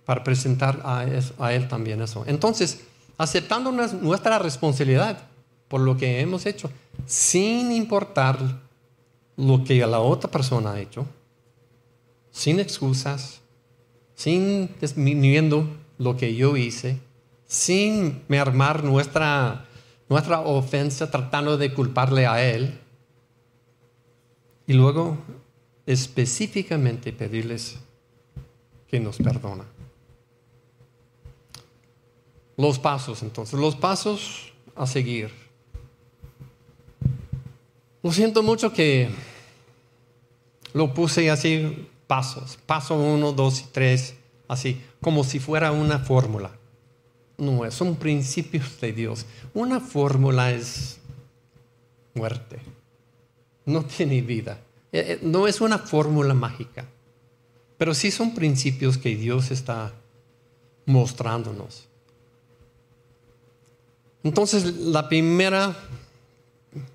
para 0.04 0.22
presentar 0.24 0.82
a, 0.84 1.06
a 1.38 1.54
él 1.54 1.68
también 1.68 2.02
eso. 2.02 2.22
Entonces, 2.26 2.82
aceptando 3.16 3.72
nuestra 3.72 4.38
responsabilidad, 4.38 5.30
por 5.68 5.80
lo 5.80 5.96
que 5.96 6.20
hemos 6.20 6.46
hecho, 6.46 6.70
sin 7.06 7.72
importar 7.72 8.62
lo 9.36 9.64
que 9.64 9.86
la 9.86 10.00
otra 10.00 10.30
persona 10.30 10.72
ha 10.72 10.80
hecho, 10.80 11.06
sin 12.30 12.60
excusas, 12.60 13.40
sin 14.14 14.74
disminuyendo 14.80 15.68
lo 15.98 16.16
que 16.16 16.34
yo 16.34 16.56
hice, 16.56 17.00
sin 17.46 18.22
mermar 18.28 18.84
nuestra, 18.84 19.66
nuestra 20.08 20.40
ofensa 20.40 21.10
tratando 21.10 21.56
de 21.56 21.72
culparle 21.72 22.26
a 22.26 22.44
Él. 22.44 22.80
Y 24.66 24.72
luego 24.72 25.18
específicamente 25.86 27.12
pedirles 27.12 27.76
que 28.88 29.00
nos 29.00 29.18
perdona. 29.18 29.64
Los 32.56 32.78
pasos, 32.78 33.22
entonces, 33.22 33.58
los 33.58 33.76
pasos 33.76 34.52
a 34.76 34.86
seguir. 34.86 35.43
Lo 38.04 38.12
siento 38.12 38.42
mucho 38.42 38.70
que 38.70 39.08
lo 40.74 40.92
puse 40.92 41.30
así, 41.30 41.88
pasos, 42.06 42.58
paso 42.66 42.96
uno, 42.96 43.32
dos 43.32 43.62
y 43.62 43.64
tres, 43.72 44.14
así, 44.46 44.78
como 45.00 45.24
si 45.24 45.38
fuera 45.38 45.72
una 45.72 45.98
fórmula. 45.98 46.50
No, 47.38 47.70
son 47.70 47.96
principios 47.96 48.78
de 48.78 48.92
Dios. 48.92 49.24
Una 49.54 49.80
fórmula 49.80 50.52
es 50.52 50.98
muerte. 52.12 52.58
No 53.64 53.82
tiene 53.86 54.20
vida. 54.20 54.60
Eh, 54.92 55.04
eh, 55.12 55.18
no 55.22 55.48
es 55.48 55.62
una 55.62 55.78
fórmula 55.78 56.34
mágica. 56.34 56.84
Pero 57.78 57.94
sí 57.94 58.10
son 58.10 58.34
principios 58.34 58.98
que 58.98 59.16
Dios 59.16 59.50
está 59.50 59.94
mostrándonos. 60.84 61.88
Entonces, 64.22 64.76
la 64.76 65.08
primera, 65.08 65.74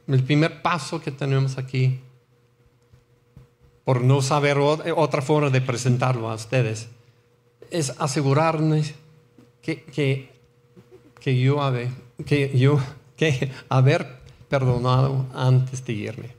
el 0.08 0.24
primer 0.24 0.62
paso 0.62 1.02
que 1.02 1.12
tenemos 1.12 1.58
aquí, 1.58 2.00
por 3.84 4.02
no 4.02 4.22
saber 4.22 4.58
otra 4.58 5.22
forma 5.22 5.50
de 5.50 5.62
presentarlo 5.62 6.30
a 6.30 6.36
ustedes, 6.36 6.90
es 7.72 7.94
asegurarnos 8.00 8.94
que, 9.62 10.30
que, 11.20 11.40
yo, 11.40 11.62
haber, 11.62 11.90
que 12.26 12.58
yo 12.58 12.80
haber 13.70 14.20
perdonado 14.50 15.26
antes 15.34 15.86
de 15.86 15.94
irme. 15.94 16.30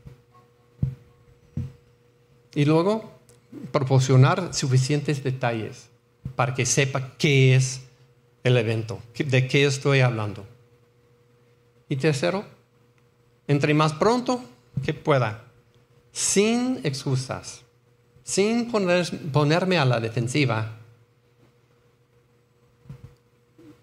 Y 2.54 2.64
luego, 2.64 3.12
proporcionar 3.72 4.54
suficientes 4.54 5.22
detalles 5.22 5.88
para 6.36 6.54
que 6.54 6.66
sepa 6.66 7.16
qué 7.16 7.54
es 7.54 7.82
el 8.42 8.56
evento, 8.56 9.00
de 9.16 9.46
qué 9.46 9.64
estoy 9.64 10.00
hablando. 10.00 10.44
Y 11.88 11.96
tercero, 11.96 12.44
entre 13.50 13.74
más 13.74 13.92
pronto 13.92 14.40
que 14.84 14.94
pueda, 14.94 15.42
sin 16.12 16.78
excusas, 16.84 17.62
sin 18.22 18.70
ponerme 18.70 19.76
a 19.76 19.84
la 19.84 19.98
defensiva, 19.98 20.78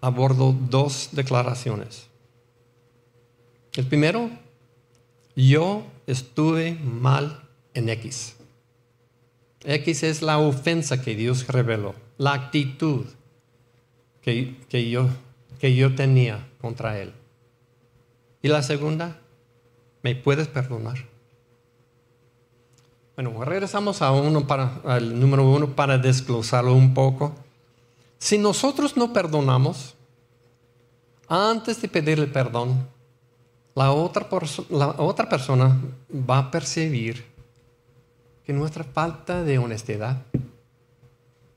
abordo 0.00 0.56
dos 0.70 1.10
declaraciones. 1.12 2.06
El 3.74 3.86
primero, 3.86 4.30
yo 5.36 5.84
estuve 6.06 6.72
mal 6.72 7.42
en 7.74 7.90
X. 7.90 8.36
X 9.64 10.02
es 10.02 10.22
la 10.22 10.38
ofensa 10.38 11.02
que 11.02 11.14
Dios 11.14 11.46
reveló, 11.46 11.94
la 12.16 12.32
actitud 12.32 13.04
que, 14.22 14.56
yo, 14.90 15.08
que 15.60 15.74
yo 15.74 15.94
tenía 15.94 16.48
contra 16.58 16.98
Él. 16.98 17.12
Y 18.40 18.48
la 18.48 18.62
segunda, 18.62 19.20
¿me 20.02 20.14
puedes 20.14 20.48
perdonar? 20.48 20.98
Bueno, 23.16 23.44
regresamos 23.44 24.00
al 24.00 25.18
número 25.18 25.44
uno 25.44 25.74
para 25.74 25.98
desglosarlo 25.98 26.72
un 26.72 26.94
poco. 26.94 27.34
Si 28.18 28.38
nosotros 28.38 28.96
no 28.96 29.12
perdonamos, 29.12 29.94
antes 31.28 31.82
de 31.82 31.88
pedirle 31.88 32.26
perdón, 32.26 32.86
la 33.74 33.92
otra, 33.92 34.26
la 34.70 34.88
otra 34.98 35.28
persona 35.28 35.80
va 36.10 36.38
a 36.38 36.50
percibir 36.50 37.24
que 38.44 38.52
nuestra 38.52 38.82
falta 38.82 39.42
de 39.42 39.58
honestidad, 39.58 40.22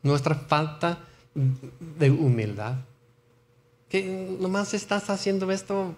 nuestra 0.04 0.36
falta 0.36 1.00
de 1.34 2.12
humildad, 2.12 2.76
que 3.88 4.38
nomás 4.40 4.74
estás 4.74 5.10
haciendo 5.10 5.50
esto 5.52 5.94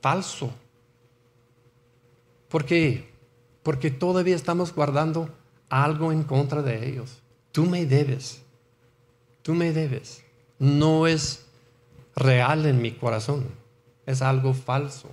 falso. 0.00 0.50
¿Por 2.48 2.64
qué? 2.64 3.10
Porque 3.62 3.90
todavía 3.90 4.36
estamos 4.36 4.74
guardando 4.74 5.28
algo 5.68 6.12
en 6.12 6.22
contra 6.22 6.62
de 6.62 6.88
ellos. 6.88 7.18
Tú 7.52 7.64
me 7.64 7.86
debes. 7.86 8.42
Tú 9.42 9.54
me 9.54 9.72
debes. 9.72 10.24
No 10.58 11.06
es 11.06 11.46
real 12.14 12.66
en 12.66 12.80
mi 12.80 12.92
corazón. 12.92 13.46
Es 14.06 14.22
algo 14.22 14.54
falso. 14.54 15.08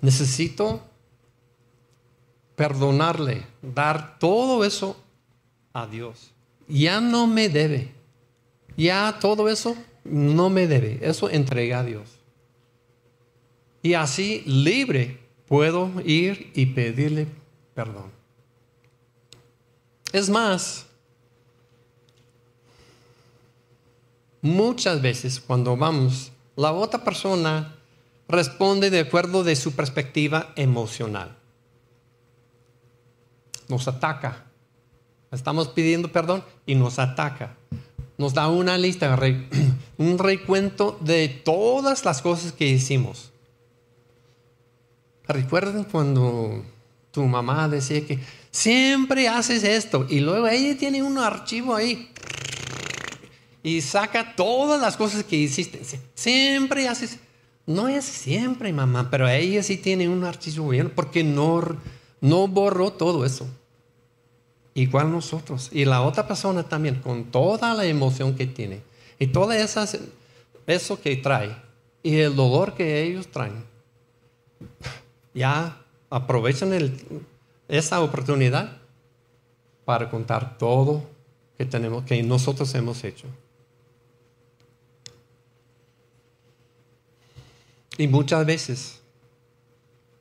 Necesito 0.00 0.82
perdonarle, 2.56 3.46
dar 3.62 4.18
todo 4.18 4.64
eso 4.64 4.96
a 5.72 5.86
Dios. 5.86 6.32
Ya 6.68 7.00
no 7.00 7.26
me 7.26 7.48
debe. 7.48 7.92
Ya 8.76 9.18
todo 9.20 9.48
eso 9.48 9.76
no 10.04 10.50
me 10.50 10.66
debe. 10.66 10.98
Eso 11.02 11.28
entrega 11.30 11.80
a 11.80 11.84
Dios. 11.84 12.18
Y 13.82 13.94
así 13.94 14.42
libre 14.46 15.19
puedo 15.50 15.90
ir 16.06 16.50
y 16.54 16.64
pedirle 16.64 17.26
perdón. 17.74 18.10
Es 20.14 20.30
más, 20.30 20.86
muchas 24.40 25.02
veces 25.02 25.38
cuando 25.38 25.76
vamos, 25.76 26.32
la 26.56 26.72
otra 26.72 27.04
persona 27.04 27.76
responde 28.26 28.88
de 28.88 29.00
acuerdo 29.00 29.44
de 29.44 29.54
su 29.56 29.72
perspectiva 29.72 30.54
emocional 30.56 31.36
nos 33.70 33.88
ataca. 33.88 34.44
Estamos 35.30 35.68
pidiendo 35.68 36.12
perdón 36.12 36.44
y 36.66 36.74
nos 36.74 36.98
ataca. 36.98 37.56
Nos 38.18 38.34
da 38.34 38.48
una 38.48 38.76
lista, 38.76 39.18
un 39.96 40.18
recuento 40.18 40.98
de 41.00 41.28
todas 41.28 42.04
las 42.04 42.20
cosas 42.20 42.52
que 42.52 42.66
hicimos. 42.66 43.29
¿Recuerdan 45.32 45.84
cuando 45.84 46.62
tu 47.10 47.22
mamá 47.24 47.68
decía 47.68 48.06
que 48.06 48.18
siempre 48.50 49.28
haces 49.28 49.64
esto 49.64 50.06
y 50.08 50.20
luego 50.20 50.48
ella 50.48 50.76
tiene 50.76 51.02
un 51.02 51.18
archivo 51.18 51.74
ahí 51.74 52.10
y 53.62 53.80
saca 53.80 54.34
todas 54.34 54.80
las 54.80 54.96
cosas 54.96 55.24
que 55.24 55.36
hiciste? 55.36 55.80
Siempre 56.14 56.88
haces. 56.88 57.18
No 57.66 57.88
es 57.88 58.04
siempre, 58.04 58.72
mamá, 58.72 59.08
pero 59.10 59.28
ella 59.28 59.62
sí 59.62 59.76
tiene 59.76 60.08
un 60.08 60.24
archivo 60.24 60.68
bien 60.68 60.90
porque 60.90 61.22
no, 61.22 61.62
no 62.20 62.48
borró 62.48 62.92
todo 62.92 63.24
eso 63.24 63.46
igual 64.74 65.10
nosotros. 65.10 65.70
Y 65.72 65.84
la 65.84 66.02
otra 66.02 66.26
persona 66.26 66.62
también, 66.62 66.96
con 66.96 67.24
toda 67.24 67.74
la 67.74 67.84
emoción 67.84 68.34
que 68.34 68.46
tiene 68.46 68.80
y 69.18 69.26
todo 69.28 69.52
eso 69.52 71.00
que 71.00 71.16
trae 71.16 71.54
y 72.02 72.16
el 72.16 72.34
dolor 72.34 72.74
que 72.74 73.02
ellos 73.02 73.28
traen, 73.28 73.64
ya 75.34 75.82
aprovechan 76.08 76.72
esa 77.68 78.00
oportunidad 78.00 78.78
para 79.84 80.10
contar 80.10 80.58
todo 80.58 81.04
que 81.56 81.64
tenemos, 81.64 82.04
que 82.04 82.22
nosotros 82.22 82.74
hemos 82.74 83.02
hecho. 83.04 83.26
Y 87.98 88.08
muchas 88.08 88.46
veces 88.46 89.00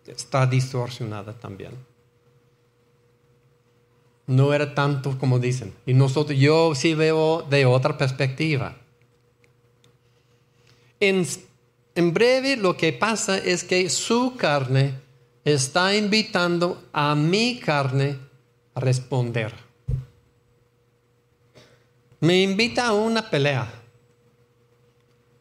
está 0.06 0.46
distorsionada 0.46 1.34
también 1.34 1.90
no 4.30 4.54
era 4.54 4.76
tanto 4.76 5.18
como 5.18 5.40
dicen. 5.40 5.74
Y 5.88 5.94
nosotros, 5.94 6.38
yo 6.38 6.76
sí 6.76 6.94
veo 6.94 7.42
de 7.50 7.66
otra 7.66 7.98
perspectiva. 7.98 8.78
En 12.00 12.14
breve 12.14 12.56
lo 12.56 12.78
que 12.78 12.94
pasa 12.94 13.38
es 13.38 13.66
que 13.66 13.90
su 13.90 14.38
carne 14.38 14.94
está 15.44 15.94
invitando 15.94 16.82
a 16.94 17.14
mi 17.14 17.60
carne 17.60 18.18
a 18.74 18.80
responder. 18.80 19.54
Me 22.22 22.42
invita 22.42 22.88
a 22.88 22.94
una 22.94 23.30
pelea. 23.30 23.70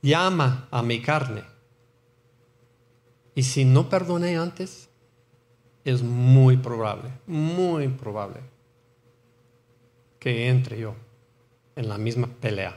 Llama 0.03 0.67
a 0.73 0.83
mi 0.83 1.01
carne. 1.01 1.45
Y 3.37 3.45
si 3.45 3.65
no 3.65 3.89
perdoné 3.89 4.37
antes, 4.37 4.89
es 5.85 6.03
muy 6.03 6.57
probable, 6.57 7.11
muy 7.29 7.87
probable 7.87 8.41
que 10.19 10.49
entre 10.49 10.81
yo 10.81 10.97
en 11.77 11.89
la 11.89 11.99
misma 11.99 12.27
pelea 12.27 12.77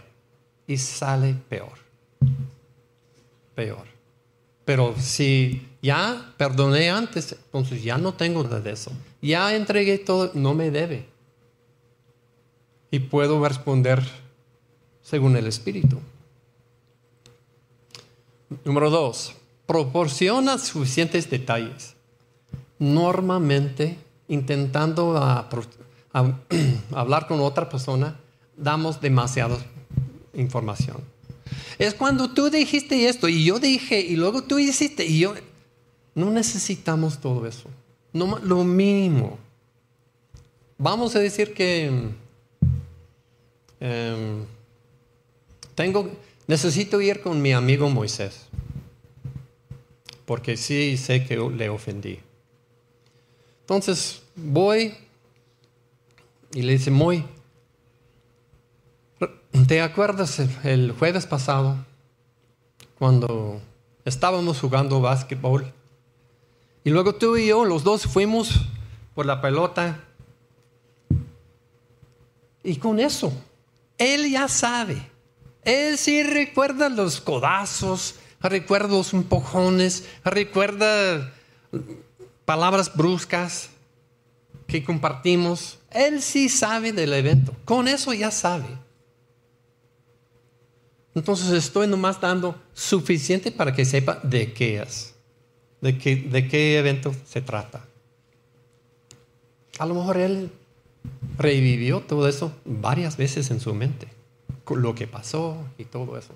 y 0.67 0.77
sale 0.77 1.33
peor. 1.49 1.79
Peor. 3.55 3.85
Pero 4.65 4.95
si 4.97 5.67
ya 5.81 6.33
perdoné 6.37 6.89
antes, 6.89 7.35
entonces 7.45 7.83
ya 7.83 7.97
no 7.97 8.13
tengo 8.13 8.43
nada 8.43 8.59
de 8.59 8.71
eso. 8.71 8.91
Ya 9.21 9.55
entregué 9.55 9.97
todo, 9.97 10.31
no 10.33 10.53
me 10.53 10.71
debe. 10.71 11.09
y 12.93 12.99
puedo 12.99 13.41
responder 13.47 14.03
según 15.01 15.37
el 15.37 15.47
Espíritu. 15.47 15.99
Número 18.65 18.89
dos, 18.89 19.33
proporciona 19.65 20.57
suficientes 20.57 21.29
detalles. 21.29 21.95
Normalmente, 22.79 23.97
intentando 24.27 25.15
hablar 26.91 27.27
con 27.27 27.39
otra 27.39 27.69
persona, 27.69 28.19
damos 28.57 28.99
demasiada 28.99 29.57
información. 30.33 30.97
Es 31.81 31.95
cuando 31.95 32.29
tú 32.29 32.51
dijiste 32.51 33.09
esto 33.09 33.27
y 33.27 33.43
yo 33.43 33.57
dije 33.57 33.99
y 33.99 34.15
luego 34.15 34.43
tú 34.43 34.59
hiciste 34.59 35.03
y 35.03 35.17
yo... 35.17 35.33
No 36.13 36.29
necesitamos 36.29 37.19
todo 37.19 37.47
eso. 37.47 37.69
No, 38.13 38.37
lo 38.37 38.63
mínimo. 38.63 39.39
Vamos 40.77 41.15
a 41.15 41.19
decir 41.19 41.55
que 41.55 41.89
em, 43.79 44.45
tengo, 45.73 46.11
necesito 46.45 47.01
ir 47.01 47.19
con 47.21 47.41
mi 47.41 47.51
amigo 47.51 47.89
Moisés, 47.89 48.45
porque 50.27 50.57
sí 50.57 50.97
sé 50.97 51.25
que 51.25 51.35
le 51.35 51.69
ofendí. 51.69 52.19
Entonces 53.61 54.21
voy 54.35 54.93
y 56.53 56.61
le 56.61 56.73
dice, 56.73 56.91
Moy, 56.91 57.25
¿te 59.67 59.81
acuerdas 59.81 60.39
el 60.63 60.91
jueves 60.97 61.25
pasado 61.25 61.77
cuando 62.97 63.61
estábamos 64.05 64.59
jugando 64.59 65.01
básquetbol? 65.01 65.71
Y 66.83 66.89
luego 66.89 67.15
tú 67.15 67.37
y 67.37 67.47
yo, 67.47 67.65
los 67.65 67.83
dos 67.83 68.03
fuimos 68.03 68.61
por 69.13 69.25
la 69.25 69.41
pelota. 69.41 69.99
Y 72.63 72.77
con 72.77 72.99
eso, 72.99 73.31
él 73.97 74.31
ya 74.31 74.47
sabe. 74.47 75.01
Él 75.63 75.97
sí 75.97 76.23
recuerda 76.23 76.89
los 76.89 77.21
codazos, 77.21 78.15
recuerda 78.41 78.89
los 78.89 79.13
empujones, 79.13 80.07
recuerda 80.23 81.31
palabras 82.45 82.95
bruscas 82.95 83.69
que 84.67 84.83
compartimos. 84.83 85.79
Él 85.91 86.21
sí 86.21 86.49
sabe 86.49 86.93
del 86.93 87.13
evento. 87.13 87.55
Con 87.65 87.87
eso 87.87 88.13
ya 88.13 88.31
sabe. 88.31 88.65
Entonces 91.13 91.51
estoy 91.51 91.87
nomás 91.87 92.21
dando 92.21 92.55
suficiente 92.73 93.51
para 93.51 93.73
que 93.73 93.85
sepa 93.85 94.19
de 94.23 94.53
qué 94.53 94.81
es 94.81 95.11
de 95.81 95.97
qué, 95.97 96.15
de 96.15 96.47
qué 96.47 96.77
evento 96.77 97.13
se 97.25 97.41
trata. 97.41 97.83
A 99.79 99.85
lo 99.85 99.95
mejor 99.95 100.17
él 100.17 100.51
revivió 101.37 102.01
todo 102.01 102.27
eso 102.27 102.53
varias 102.65 103.17
veces 103.17 103.49
en 103.49 103.59
su 103.59 103.73
mente, 103.73 104.07
lo 104.69 104.95
que 104.95 105.07
pasó 105.07 105.57
y 105.77 105.85
todo 105.85 106.17
eso. 106.17 106.33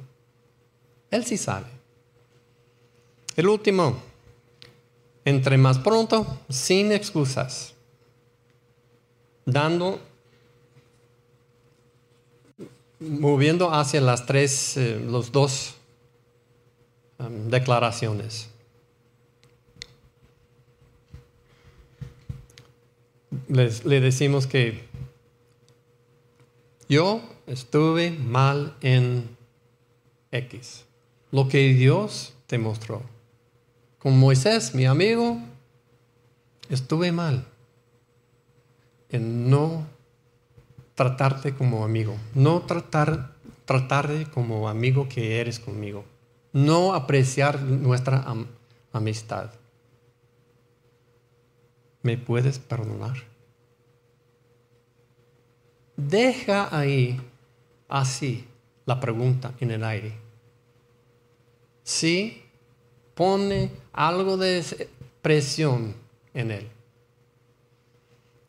Él 1.11 1.23
sí 1.25 1.37
sabe. 1.37 1.67
El 3.35 3.47
último, 3.47 3.97
entre 5.23 5.57
más 5.57 5.77
pronto, 5.77 6.39
sin 6.49 6.91
excusas, 6.91 7.75
dando, 9.45 10.01
moviendo 12.99 13.73
hacia 13.73 14.01
las 14.01 14.25
tres, 14.25 14.77
eh, 14.77 14.99
los 14.99 15.31
dos 15.31 15.75
um, 17.19 17.49
declaraciones. 17.49 18.49
le 23.47 24.01
decimos 24.01 24.47
que 24.47 24.85
yo 26.87 27.21
estuve 27.47 28.11
mal 28.11 28.75
en 28.81 29.35
X, 30.31 30.85
lo 31.31 31.47
que 31.47 31.73
Dios 31.73 32.33
te 32.47 32.57
mostró. 32.57 33.01
Con 33.99 34.19
Moisés, 34.19 34.75
mi 34.75 34.85
amigo, 34.85 35.39
estuve 36.69 37.11
mal 37.11 37.45
en 39.09 39.49
no 39.49 39.87
tratarte 40.95 41.53
como 41.53 41.83
amigo, 41.83 42.15
no 42.33 42.61
tratar, 42.61 43.35
tratarte 43.65 44.25
como 44.25 44.67
amigo 44.69 45.07
que 45.07 45.39
eres 45.39 45.59
conmigo, 45.59 46.03
no 46.53 46.93
apreciar 46.93 47.61
nuestra 47.61 48.25
amistad. 48.91 49.51
¿me 52.05 52.19
puedes 52.19 52.59
perdonar? 52.59 53.15
Deja 55.97 56.69
ahí 56.77 57.19
así 57.89 58.45
la 58.85 58.99
pregunta 58.99 59.55
en 59.59 59.71
el 59.71 59.83
aire. 59.83 60.13
Sí, 61.81 62.43
pone 63.15 63.71
algo 63.91 64.37
de 64.37 64.87
presión 65.23 65.95
en 66.35 66.51
él. 66.51 66.69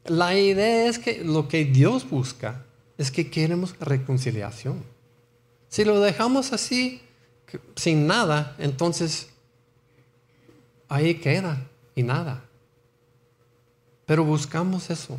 La 0.09 0.35
idea 0.35 0.89
es 0.89 0.99
que 0.99 1.25
lo 1.25 1.49
que 1.49 1.65
Dios 1.65 2.09
busca 2.09 2.65
es 2.99 3.11
que 3.11 3.31
queremos 3.31 3.79
reconciliación. 3.79 4.83
Si 5.69 5.85
lo 5.85 6.01
dejamos 6.01 6.53
así, 6.53 7.03
sin 7.75 8.07
nada, 8.07 8.55
entonces 8.59 9.29
ahí 10.89 11.17
queda 11.17 11.67
y 11.95 12.03
nada. 12.03 12.45
Pero 14.07 14.25
buscamos 14.25 14.91
eso. 14.91 15.19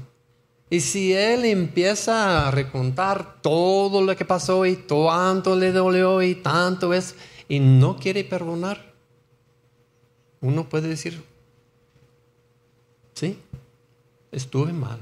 Y 0.69 0.81
si 0.81 1.13
Él 1.13 1.45
empieza 1.45 2.47
a 2.47 2.51
recontar 2.51 3.41
todo 3.41 4.01
lo 4.01 4.15
que 4.15 4.25
pasó 4.25 4.65
y 4.65 4.75
tanto 4.75 5.55
le 5.55 5.71
dolió 5.71 6.21
y 6.21 6.35
tanto 6.35 6.93
es, 6.93 7.15
y 7.47 7.59
no 7.59 7.97
quiere 7.97 8.23
perdonar, 8.23 8.93
uno 10.41 10.67
puede 10.67 10.89
decir, 10.89 11.23
sí, 13.13 13.39
estuve 14.31 14.73
mal, 14.73 14.99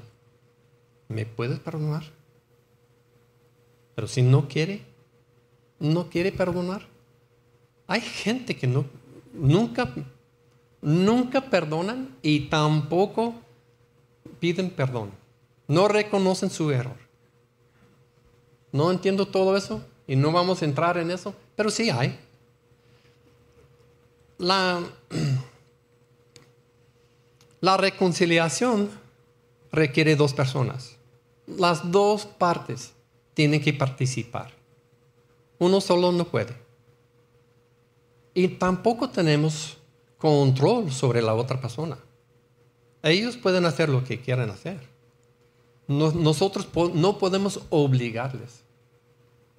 ¿me 1.07 1.25
puedes 1.25 1.59
perdonar? 1.59 2.03
Pero 3.95 4.07
si 4.07 4.21
no 4.21 4.47
quiere, 4.47 4.81
no 5.79 6.09
quiere 6.09 6.31
perdonar. 6.31 6.85
Hay 7.87 8.01
gente 8.01 8.55
que 8.55 8.67
no, 8.67 8.85
nunca, 9.33 9.93
nunca 10.81 11.41
perdonan 11.41 12.15
y 12.21 12.49
tampoco 12.49 13.35
piden 14.39 14.69
perdón, 14.69 15.11
no 15.67 15.87
reconocen 15.87 16.49
su 16.49 16.71
error. 16.71 16.97
No 18.71 18.91
entiendo 18.91 19.25
todo 19.25 19.55
eso 19.55 19.81
y 20.07 20.15
no 20.15 20.31
vamos 20.31 20.61
a 20.61 20.65
entrar 20.65 20.97
en 20.97 21.11
eso, 21.11 21.33
pero 21.55 21.69
sí 21.69 21.89
hay. 21.89 22.19
La, 24.37 24.81
la 27.61 27.77
reconciliación 27.77 28.89
requiere 29.75 30.15
dos 30.15 30.33
personas. 30.33 30.97
Las 31.45 31.91
dos 31.91 32.25
partes 32.25 32.93
tienen 33.33 33.61
que 33.61 33.73
participar. 33.73 34.51
Uno 35.59 35.79
solo 35.81 36.11
no 36.11 36.25
puede. 36.25 36.55
Y 38.33 38.47
tampoco 38.47 39.09
tenemos 39.09 39.77
control 40.17 40.91
sobre 40.91 41.21
la 41.21 41.33
otra 41.35 41.61
persona. 41.61 41.97
Ellos 43.03 43.37
pueden 43.37 43.65
hacer 43.65 43.89
lo 43.89 44.03
que 44.03 44.19
quieran 44.19 44.49
hacer. 44.49 44.79
nosotros 45.87 46.67
no 46.93 47.17
podemos 47.19 47.61
obligarles. 47.69 48.63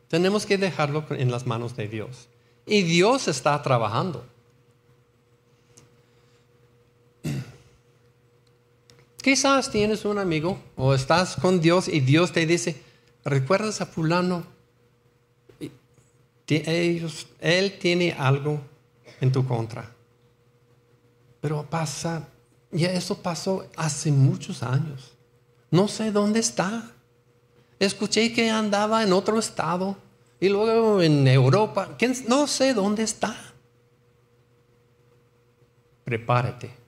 Tenemos 0.09 0.44
que 0.46 0.59
dejarlo 0.59 1.05
en 1.11 1.31
las 1.31 1.46
manos 1.46 1.76
de 1.76 1.88
Dios. 1.88 2.29
Y 2.66 2.83
Dios 2.83 3.29
está 3.29 3.62
trabajando. 3.62 4.24
Quizás 9.26 9.72
tienes 9.72 10.04
un 10.04 10.20
amigo 10.20 10.56
o 10.76 10.94
estás 10.94 11.34
con 11.34 11.60
Dios 11.60 11.88
y 11.88 11.98
Dios 11.98 12.30
te 12.30 12.46
dice, 12.46 12.80
¿recuerdas 13.24 13.80
a 13.80 13.86
fulano? 13.86 14.44
él 16.46 17.78
tiene 17.80 18.12
algo 18.12 18.60
en 19.20 19.32
tu 19.32 19.44
contra. 19.44 19.90
Pero 21.40 21.66
pasa 21.68 22.28
y 22.70 22.84
eso 22.84 23.20
pasó 23.20 23.68
hace 23.74 24.12
muchos 24.12 24.62
años. 24.62 25.16
No 25.72 25.88
sé 25.88 26.12
dónde 26.12 26.38
está. 26.38 26.88
Escuché 27.80 28.32
que 28.32 28.48
andaba 28.48 29.02
en 29.02 29.12
otro 29.12 29.40
estado 29.40 29.96
y 30.38 30.48
luego 30.48 31.02
en 31.02 31.26
Europa. 31.26 31.96
No 32.28 32.46
sé 32.46 32.74
dónde 32.74 33.02
está. 33.02 33.36
Prepárate. 36.04 36.86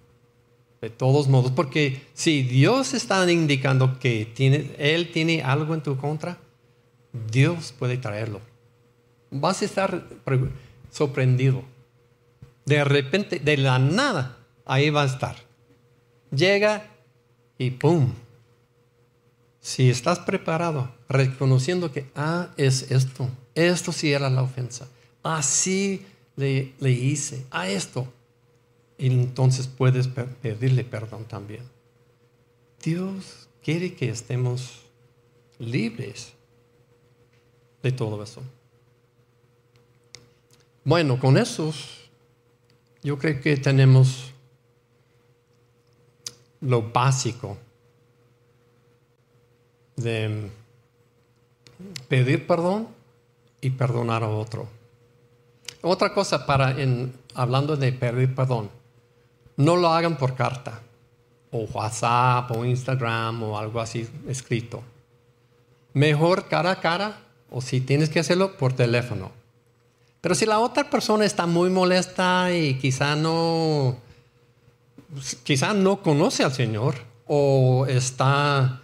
De 0.81 0.91
todos 0.91 1.27
modos, 1.27 1.51
porque 1.51 2.07
si 2.15 2.43
Dios 2.43 2.95
está 2.95 3.31
indicando 3.31 3.99
que 3.99 4.25
tiene, 4.27 4.71
Él 4.79 5.11
tiene 5.13 5.43
algo 5.43 5.75
en 5.75 5.83
tu 5.83 5.97
contra, 5.97 6.39
Dios 7.31 7.75
puede 7.77 7.97
traerlo. 7.97 8.41
Vas 9.31 9.63
a 9.63 9.65
estar 9.65 10.07
sorprendido. 10.91 11.65
De 12.65 12.85
repente, 12.85 13.41
de 13.41 13.57
la 13.57 13.79
nada, 13.79 14.39
ahí 14.65 14.91
va 14.91 15.03
a 15.03 15.07
estar 15.07 15.49
llega 16.31 16.87
y 17.57 17.71
¡pum! 17.71 18.13
Si 19.61 19.91
estás 19.91 20.21
preparado, 20.21 20.95
reconociendo 21.09 21.93
que, 21.93 22.11
ah, 22.15 22.49
es 22.57 22.91
esto, 22.91 23.29
esto 23.55 23.93
sí 23.93 24.13
era 24.13 24.31
la 24.31 24.43
ofensa, 24.43 24.89
así 25.23 26.07
le, 26.37 26.73
le 26.79 26.93
hice, 26.93 27.45
a 27.51 27.69
esto, 27.69 28.11
entonces 28.99 29.69
puedes 29.69 30.09
pedirle 30.09 30.85
perdón 30.85 31.25
también. 31.25 31.63
Dios 32.83 33.49
quiere 33.63 33.95
que 33.95 34.11
estemos 34.11 34.81
libres 35.59 36.33
de 37.83 37.93
todo 37.93 38.23
eso. 38.23 38.43
Bueno, 40.85 41.19
con 41.19 41.37
eso 41.37 41.73
yo 43.03 43.19
creo 43.19 43.41
que 43.41 43.57
tenemos 43.57 44.33
lo 46.61 46.83
básico 46.91 47.57
de 49.97 50.51
pedir 52.09 52.47
perdón 52.47 52.89
y 53.61 53.71
perdonar 53.71 54.23
a 54.23 54.29
otro. 54.29 54.69
Otra 55.83 56.13
cosa 56.13 56.47
para 56.47 56.81
en, 56.81 57.13
hablando 57.35 57.77
de 57.77 57.93
pedir 57.93 58.35
perdón, 58.35 58.71
no 59.59 59.77
lo 59.77 59.89
hagan 59.89 60.17
por 60.17 60.35
carta 60.35 60.81
o 61.51 61.67
WhatsApp 61.73 62.51
o 62.53 62.65
Instagram 62.65 63.43
o 63.43 63.59
algo 63.59 63.81
así 63.81 64.09
escrito. 64.29 64.83
Mejor 65.93 66.49
cara 66.49 66.71
a 66.71 66.81
cara 66.81 67.21
o 67.51 67.61
si 67.61 67.81
tienes 67.81 68.09
que 68.09 68.21
hacerlo 68.21 68.57
por 68.57 68.73
teléfono. 68.73 69.33
Pero 70.21 70.35
si 70.35 70.47
la 70.47 70.61
otra 70.61 70.89
persona 70.89 71.25
está 71.25 71.47
muy 71.47 71.71
molesta 71.71 72.55
y 72.55 72.75
quizá 72.75 73.17
no, 73.17 73.97
quizá 75.43 75.75
no 75.75 76.03
conoce 76.03 76.45
al 76.45 76.53
Señor 76.53 76.95
o 77.27 77.87
está 77.89 78.81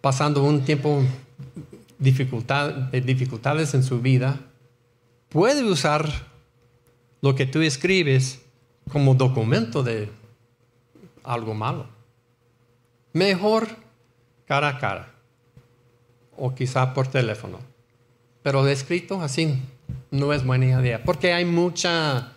pasando 0.00 0.42
un 0.42 0.64
tiempo 0.64 1.02
de 1.98 3.00
dificultades 3.02 3.74
en 3.74 3.82
su 3.82 4.00
vida, 4.00 4.40
puede 5.28 5.64
usar 5.64 6.08
lo 7.20 7.34
que 7.34 7.44
tú 7.44 7.60
escribes 7.60 8.40
como 8.92 9.14
documento 9.14 9.82
de 9.82 10.10
algo 11.22 11.54
malo. 11.54 11.86
Mejor 13.12 13.68
cara 14.46 14.68
a 14.68 14.78
cara 14.78 15.08
o 16.36 16.54
quizá 16.54 16.94
por 16.94 17.06
teléfono. 17.06 17.58
Pero 18.42 18.64
de 18.64 18.72
escrito 18.72 19.20
así 19.20 19.60
no 20.10 20.32
es 20.32 20.44
buena 20.44 20.80
idea, 20.80 21.04
porque 21.04 21.32
hay 21.32 21.44
mucha, 21.44 22.32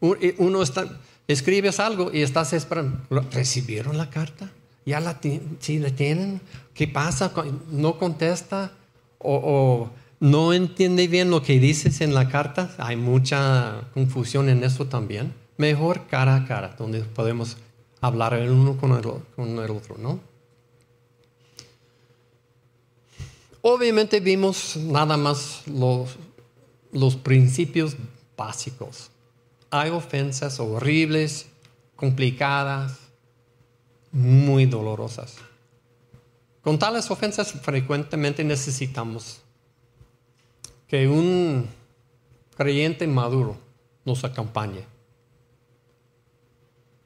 uno 0.00 0.62
está, 0.62 1.00
escribes 1.26 1.80
algo 1.80 2.10
y 2.12 2.22
estás 2.22 2.52
esperando, 2.52 2.98
¿recibieron 3.32 3.98
la 3.98 4.08
carta? 4.08 4.50
¿Ya 4.86 5.00
la, 5.00 5.18
si 5.58 5.80
tienen? 5.96 6.40
¿Qué 6.72 6.88
pasa? 6.88 7.32
¿No 7.70 7.98
contesta? 7.98 8.72
¿O, 9.18 9.34
o 9.34 9.90
no 10.20 10.54
entiende 10.54 11.08
bien 11.08 11.30
lo 11.30 11.42
que 11.42 11.58
dices 11.58 12.00
en 12.00 12.14
la 12.14 12.28
carta? 12.28 12.70
Hay 12.78 12.96
mucha 12.96 13.82
confusión 13.92 14.48
en 14.48 14.64
eso 14.64 14.86
también. 14.86 15.34
Mejor 15.58 16.06
cara 16.06 16.36
a 16.36 16.46
cara, 16.46 16.74
donde 16.78 17.00
podemos 17.00 17.56
hablar 18.00 18.32
el 18.34 18.50
uno 18.50 18.76
con 18.76 18.92
el, 18.92 19.70
otro, 19.70 19.98
¿no? 19.98 20.20
Obviamente 23.60 24.20
vimos 24.20 24.76
nada 24.76 25.16
más 25.16 25.66
los, 25.66 26.16
los 26.92 27.16
principios 27.16 27.96
básicos. 28.36 29.10
Hay 29.70 29.90
ofensas 29.90 30.60
horribles, 30.60 31.46
complicadas, 31.96 32.96
muy 34.12 34.64
dolorosas. 34.64 35.36
Con 36.62 36.78
tales 36.78 37.10
ofensas 37.10 37.52
frecuentemente 37.52 38.44
necesitamos 38.44 39.40
que 40.86 41.08
un 41.08 41.66
creyente 42.56 43.06
maduro 43.06 43.56
nos 44.04 44.22
acompañe. 44.22 44.97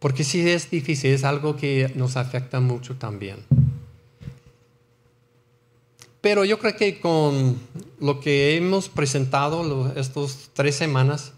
Porque 0.02 0.24
si 0.24 0.40
es 0.50 0.68
difícil, 0.68 1.12
es 1.12 1.22
algo 1.22 1.56
que 1.56 1.92
nos 1.94 2.16
afecta 2.16 2.58
mucho 2.58 2.96
también. 2.96 3.44
Pero 6.20 6.44
yo 6.44 6.58
creo 6.58 6.74
que 6.74 7.00
con 7.00 7.60
lo 8.00 8.18
que 8.18 8.56
hemos 8.56 8.88
presentado 8.88 9.92
estas 9.94 10.50
tres 10.54 10.74
semanas, 10.74 11.34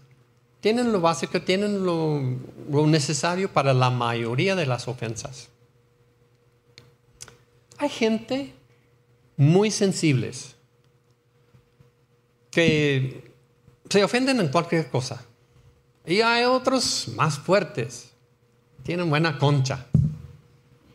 tienen 0.61 0.91
lo 0.91 0.99
básico, 0.99 1.43
tienen 1.43 1.85
lo, 1.85 2.23
necesario 2.87 3.53
para 3.53 3.71
la 3.71 3.91
mayoría 3.91 4.55
de 4.55 4.65
las 4.65 4.87
ofensas. 4.87 5.49
Hay 7.77 7.89
gente 7.89 8.51
muy 9.37 9.69
sensibles 9.69 10.55
que 12.49 13.31
se 13.87 14.03
ofenden 14.03 14.39
en 14.39 14.47
cualquier 14.47 14.89
cosa. 14.89 15.23
Y 16.03 16.21
hay 16.21 16.45
otros 16.45 17.09
más 17.15 17.37
fuertes, 17.37 18.14
tienen 18.85 19.09
buena 19.09 19.39
concha, 19.39 19.87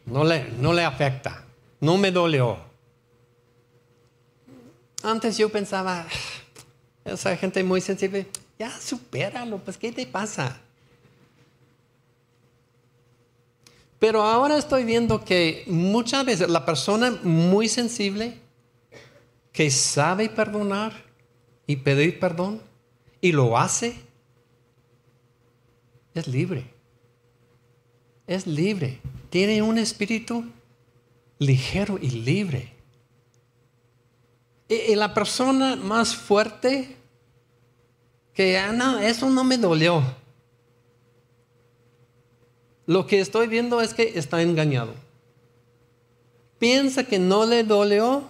no 0.07 0.23
le, 0.23 0.49
no 0.61 0.73
le 0.73 0.85
afecta, 0.85 1.45
no 1.81 1.97
me 1.97 2.13
dolió. 2.13 2.57
Antes 5.03 5.37
yo 5.37 5.49
pensaba, 5.49 6.07
esa 7.05 7.37
gente 7.37 7.65
muy 7.65 7.81
sensible, 7.81 8.29
ya 8.61 8.71
supéralo, 8.71 9.59
pues 9.59 9.77
¿qué 9.77 9.91
te 9.91 10.07
pasa? 10.07 10.61
Pero 13.99 14.23
ahora 14.23 14.57
estoy 14.57 14.85
viendo 14.85 15.25
que 15.25 15.65
muchas 15.67 16.25
veces 16.25 16.49
la 16.49 16.65
persona 16.65 17.11
muy 17.25 17.69
sensible, 17.69 18.39
que 19.53 19.69
sabe 19.69 20.29
perdonar 20.29 20.93
y 21.67 21.75
pedir 21.75 22.21
perdón, 22.21 22.63
y 23.21 23.33
lo 23.33 23.59
hace, 23.59 23.97
es 26.15 26.29
libre. 26.29 26.80
Es 28.31 28.47
libre. 28.47 29.01
Tiene 29.29 29.61
un 29.61 29.77
espíritu 29.77 30.45
ligero 31.41 31.99
y 32.01 32.11
libre. 32.11 32.73
Y, 34.69 34.95
la 34.95 35.13
persona 35.13 35.75
más 35.75 36.15
fuerte 36.15 36.97
que, 38.33 38.57
ah, 38.57 38.71
no, 38.71 39.01
eso 39.01 39.29
no 39.29 39.43
me 39.43 39.59
dolió. 39.59 40.05
Lo 42.87 43.05
que 43.09 43.19
estoy 43.19 43.49
viendo 43.49 43.81
es 43.81 43.95
que 43.95 44.13
está 44.15 44.41
engañado. 44.43 44.95
Piensa 46.61 47.03
que 47.03 47.19
no 47.19 47.47
le 47.47 47.65
dolió, 47.65 48.23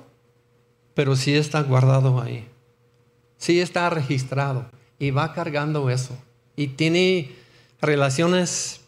pero 0.95 1.15
sí 1.15 1.35
está 1.35 1.61
guardado 1.63 2.23
ahí. 2.23 2.49
Sí 3.37 3.61
está 3.61 3.91
registrado 3.91 4.65
y 4.99 5.11
va 5.11 5.35
cargando 5.35 5.91
eso. 5.91 6.17
Y 6.57 6.69
tiene 6.69 7.33
relaciones 7.83 8.80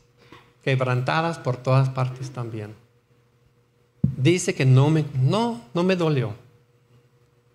quebrantadas 0.62 1.38
por 1.38 1.56
todas 1.56 1.88
partes 1.90 2.30
también. 2.30 2.74
Dice 4.16 4.54
que 4.54 4.64
no 4.64 4.90
me, 4.90 5.04
no, 5.14 5.60
no 5.74 5.82
me 5.82 5.96
dolió. 5.96 6.34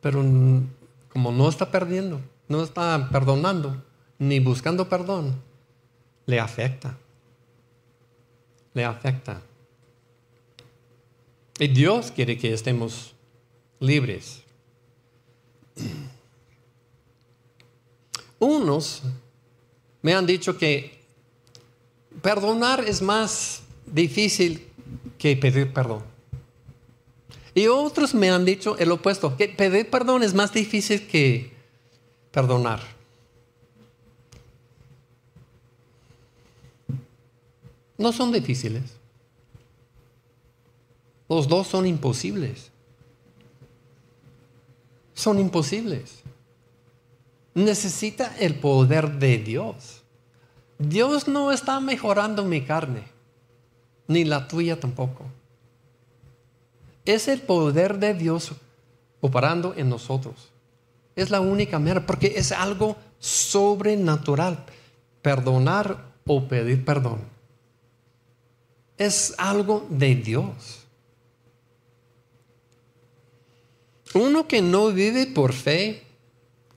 Pero 0.01 0.23
como 1.09 1.31
no 1.31 1.49
está 1.49 1.71
perdiendo, 1.71 2.21
no 2.47 2.63
está 2.63 3.09
perdonando, 3.11 3.83
ni 4.19 4.39
buscando 4.39 4.87
perdón, 4.89 5.35
le 6.25 6.39
afecta. 6.39 6.97
Le 8.73 8.85
afecta. 8.85 9.41
Y 11.59 11.67
Dios 11.69 12.11
quiere 12.11 12.37
que 12.37 12.53
estemos 12.53 13.15
libres. 13.79 14.43
Unos 18.39 19.01
me 20.01 20.13
han 20.13 20.27
dicho 20.27 20.57
que 20.57 20.96
perdonar 22.21 22.83
es 22.85 23.01
más 23.01 23.61
difícil 23.85 24.65
que 25.17 25.35
pedir 25.35 25.73
perdón. 25.73 26.03
Y 27.53 27.67
otros 27.67 28.13
me 28.13 28.29
han 28.29 28.45
dicho 28.45 28.77
el 28.77 28.91
opuesto, 28.91 29.35
que 29.35 29.47
pedir 29.49 29.89
perdón 29.89 30.23
es 30.23 30.33
más 30.33 30.53
difícil 30.53 31.07
que 31.07 31.51
perdonar. 32.31 32.81
No 37.97 38.13
son 38.13 38.31
difíciles. 38.31 38.83
Los 41.27 41.47
dos 41.47 41.67
son 41.67 41.87
imposibles. 41.87 42.71
Son 45.13 45.39
imposibles. 45.39 46.19
Necesita 47.55 48.35
el 48.37 48.59
poder 48.59 49.13
de 49.13 49.39
Dios. 49.39 49.96
Dios 50.79 51.27
no 51.27 51.51
está 51.51 51.79
mejorando 51.79 52.43
mi 52.43 52.61
carne, 52.61 53.03
ni 54.07 54.23
la 54.23 54.47
tuya 54.47 54.79
tampoco. 54.79 55.25
Es 57.05 57.27
el 57.27 57.41
poder 57.41 57.99
de 57.99 58.13
Dios 58.13 58.51
operando 59.21 59.73
en 59.75 59.89
nosotros. 59.89 60.51
Es 61.15 61.31
la 61.31 61.41
única 61.41 61.79
manera, 61.79 62.05
porque 62.05 62.33
es 62.35 62.51
algo 62.51 62.95
sobrenatural. 63.17 64.65
Perdonar 65.21 66.13
o 66.25 66.47
pedir 66.47 66.85
perdón. 66.85 67.21
Es 68.97 69.33
algo 69.37 69.87
de 69.89 70.15
Dios. 70.15 70.85
Uno 74.13 74.47
que 74.47 74.61
no 74.61 74.89
vive 74.89 75.25
por 75.27 75.53
fe 75.53 76.03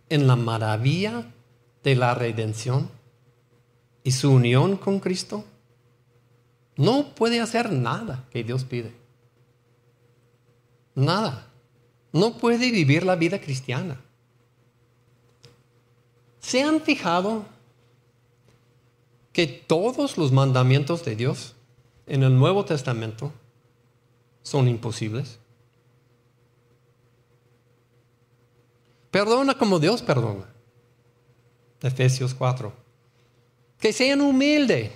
en 0.09 0.27
la 0.27 0.37
maravilla 0.37 1.33
de 1.83 1.97
la 1.97 2.15
redención 2.15 2.91
y 4.03 4.13
su 4.13 4.31
unión 4.31 4.77
con 4.77 5.01
Cristo, 5.01 5.45
no 6.77 7.15
puede 7.15 7.41
hacer 7.41 7.73
nada 7.73 8.27
que 8.31 8.43
Dios 8.43 8.65
pide. 8.65 8.95
Nada. 10.95 11.47
No 12.13 12.39
puede 12.39 12.71
vivir 12.71 13.05
la 13.05 13.17
vida 13.17 13.41
cristiana. 13.41 14.01
¿Se 16.41 16.63
han 16.63 16.81
fijado 16.81 17.45
que 19.33 19.47
todos 19.47 20.17
los 20.17 20.33
mandamientos 20.33 21.05
de 21.05 21.15
Dios 21.15 21.55
en 22.07 22.23
el 22.23 22.37
Nuevo 22.37 22.65
Testamento 22.65 23.33
son 24.43 24.67
imposibles? 24.67 25.39
Perdona 29.11 29.57
como 29.57 29.79
Dios 29.79 30.03
perdona. 30.03 30.47
Efesios 31.83 32.35
4. 32.35 32.73
Que 33.81 33.93
sean 33.93 34.21
humildes 34.21 34.93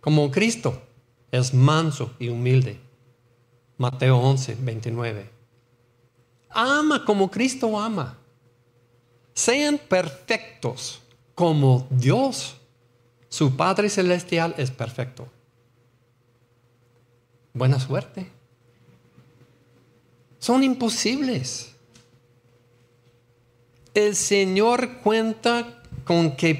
como 0.00 0.30
Cristo 0.30 0.82
es 1.30 1.52
manso 1.52 2.12
y 2.18 2.28
humilde. 2.28 2.80
Mateo 3.76 4.18
11, 4.18 4.56
29. 4.60 5.30
Ama 6.50 7.04
como 7.04 7.30
Cristo 7.30 7.78
ama. 7.78 8.18
Sean 9.34 9.78
perfectos 9.78 11.02
como 11.34 11.86
Dios, 11.90 12.56
su 13.28 13.56
Padre 13.56 13.90
Celestial, 13.90 14.54
es 14.56 14.70
perfecto. 14.70 15.28
Buena 17.52 17.80
suerte. 17.80 18.30
Son 20.38 20.62
imposibles. 20.62 21.74
El 23.94 24.14
Señor 24.14 24.98
cuenta 24.98 25.82
con 26.04 26.36
que 26.36 26.54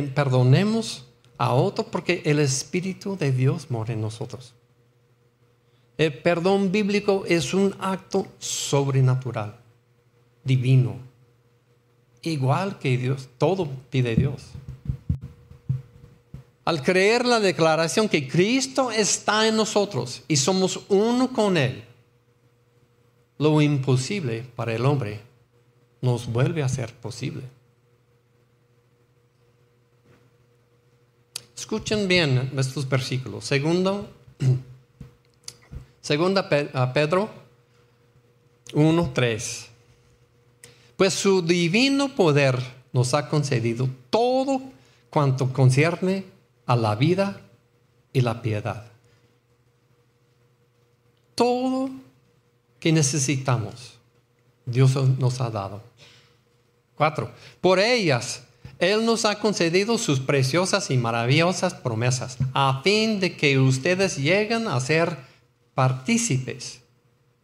perdonemos 0.00 1.06
a 1.38 1.52
otro 1.54 1.84
porque 1.84 2.22
el 2.24 2.38
Espíritu 2.38 3.16
de 3.16 3.32
Dios 3.32 3.70
mora 3.70 3.92
en 3.92 4.00
nosotros. 4.00 4.54
El 5.98 6.18
perdón 6.18 6.72
bíblico 6.72 7.24
es 7.26 7.52
un 7.52 7.74
acto 7.78 8.26
sobrenatural, 8.38 9.56
divino, 10.42 10.96
igual 12.22 12.78
que 12.78 12.96
Dios, 12.96 13.28
todo 13.38 13.68
pide 13.90 14.16
Dios. 14.16 14.42
Al 16.64 16.82
creer 16.82 17.26
la 17.26 17.40
declaración 17.40 18.08
que 18.08 18.28
Cristo 18.28 18.90
está 18.90 19.48
en 19.48 19.56
nosotros 19.56 20.22
y 20.28 20.36
somos 20.36 20.80
uno 20.88 21.32
con 21.32 21.56
Él, 21.56 21.84
lo 23.38 23.60
imposible 23.60 24.46
para 24.54 24.74
el 24.74 24.86
hombre 24.86 25.20
nos 26.00 26.32
vuelve 26.32 26.62
a 26.62 26.68
ser 26.68 26.94
posible. 26.94 27.42
Escuchen 31.62 32.08
bien 32.08 32.50
estos 32.58 32.88
versículos. 32.88 33.44
Segundo, 33.44 34.10
segunda 36.00 36.48
Pedro 36.48 37.30
1, 38.74 39.10
3. 39.14 39.68
Pues 40.96 41.14
su 41.14 41.40
divino 41.40 42.16
poder 42.16 42.58
nos 42.92 43.14
ha 43.14 43.28
concedido 43.28 43.88
todo 44.10 44.60
cuanto 45.08 45.52
concierne 45.52 46.24
a 46.66 46.74
la 46.74 46.96
vida 46.96 47.40
y 48.12 48.22
la 48.22 48.42
piedad. 48.42 48.84
Todo 51.36 51.90
que 52.80 52.90
necesitamos, 52.90 53.98
Dios 54.66 54.96
nos 54.96 55.40
ha 55.40 55.48
dado. 55.48 55.80
Cuatro. 56.96 57.30
Por 57.60 57.78
ellas 57.78 58.42
él 58.82 59.06
nos 59.06 59.24
ha 59.24 59.38
concedido 59.38 59.96
sus 59.96 60.18
preciosas 60.18 60.90
y 60.90 60.96
maravillosas 60.96 61.74
promesas, 61.74 62.36
a 62.52 62.80
fin 62.82 63.20
de 63.20 63.36
que 63.36 63.58
ustedes 63.58 64.16
lleguen 64.18 64.66
a 64.66 64.80
ser 64.80 65.16
partícipes 65.74 66.82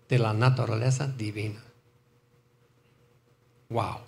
de 0.08 0.18
la 0.18 0.32
naturaleza 0.32 1.06
divina. 1.06 1.62
Wow. 3.68 3.98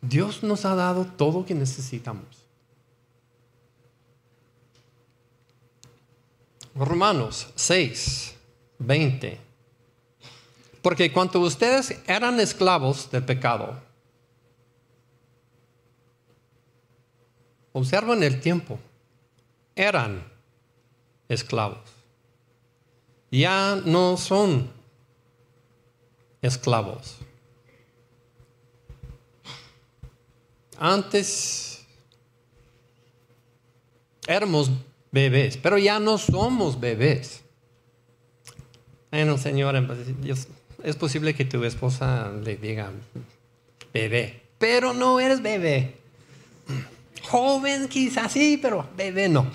Dios 0.00 0.42
nos 0.42 0.64
ha 0.64 0.74
dado 0.74 1.04
todo 1.04 1.40
lo 1.40 1.46
que 1.46 1.54
necesitamos. 1.54 2.26
Romanos 6.74 7.48
6, 7.54 8.34
20. 8.78 9.40
Porque 10.82 11.12
cuando 11.12 11.40
ustedes 11.40 11.98
eran 12.06 12.38
esclavos 12.38 13.10
del 13.10 13.24
pecado, 13.24 13.85
Observan 17.76 18.22
el 18.22 18.40
tiempo. 18.40 18.78
Eran 19.74 20.24
esclavos. 21.28 21.82
Ya 23.30 23.78
no 23.84 24.16
son 24.16 24.70
esclavos. 26.40 27.18
Antes 30.78 31.84
éramos 34.26 34.70
bebés, 35.12 35.58
pero 35.58 35.76
ya 35.76 36.00
no 36.00 36.16
somos 36.16 36.80
bebés. 36.80 37.42
Bueno, 39.10 39.36
señora, 39.36 39.86
es 40.82 40.96
posible 40.96 41.34
que 41.34 41.44
tu 41.44 41.62
esposa 41.62 42.32
le 42.42 42.56
diga 42.56 42.90
bebé, 43.92 44.44
pero 44.56 44.94
no 44.94 45.20
eres 45.20 45.42
bebé. 45.42 46.06
Joven 47.28 47.88
quizás 47.88 48.32
sí, 48.32 48.58
pero 48.60 48.88
bebé 48.96 49.28
no. 49.28 49.46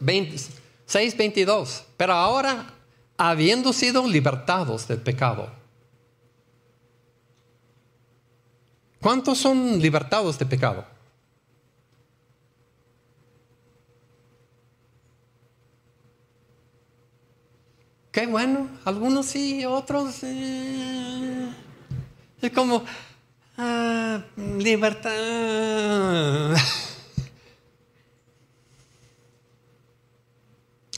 6.22. 0.00 1.82
Pero 1.96 2.12
ahora, 2.12 2.66
habiendo 3.16 3.72
sido 3.72 4.06
libertados 4.06 4.86
del 4.88 5.00
pecado. 5.00 5.50
¿Cuántos 9.00 9.38
son 9.38 9.80
libertados 9.80 10.38
de 10.38 10.46
pecado? 10.46 10.86
Qué 18.10 18.26
bueno, 18.26 18.68
algunos 18.84 19.26
sí, 19.26 19.64
otros... 19.64 20.22
Eh, 20.22 21.50
es 22.40 22.52
como, 22.52 22.84
Ah, 23.56 24.22
libertad. 24.58 25.12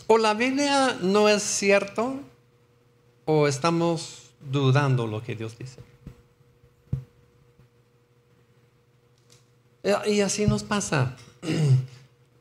o 0.06 0.18
la 0.18 0.34
Biblia 0.34 0.96
no 1.02 1.28
es 1.28 1.42
cierto 1.42 2.20
o 3.24 3.48
estamos 3.48 4.30
dudando 4.40 5.06
lo 5.06 5.22
que 5.22 5.34
Dios 5.34 5.58
dice. 5.58 5.80
Y 10.06 10.20
así 10.20 10.46
nos 10.46 10.64
pasa. 10.64 11.16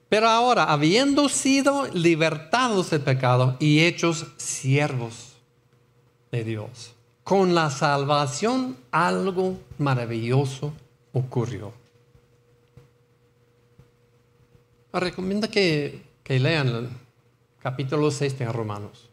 Pero 0.09 0.29
ahora, 0.29 0.65
habiendo 0.65 1.29
sido 1.29 1.87
libertados 1.93 2.89
del 2.89 3.01
pecado 3.01 3.57
y 3.59 3.81
hechos 3.81 4.27
siervos 4.37 5.33
de 6.31 6.43
Dios, 6.43 6.94
con 7.25 7.55
la 7.55 7.71
salvación 7.71 8.77
algo 8.91 9.57
maravilloso 9.79 10.71
ocurrió. 11.11 11.73
recomiendo 14.93 15.49
que, 15.49 16.03
que 16.23 16.39
lean 16.39 16.67
el 16.67 16.89
capítulo 17.59 18.11
6 18.11 18.39
de 18.39 18.45
Romanos. 18.45 19.09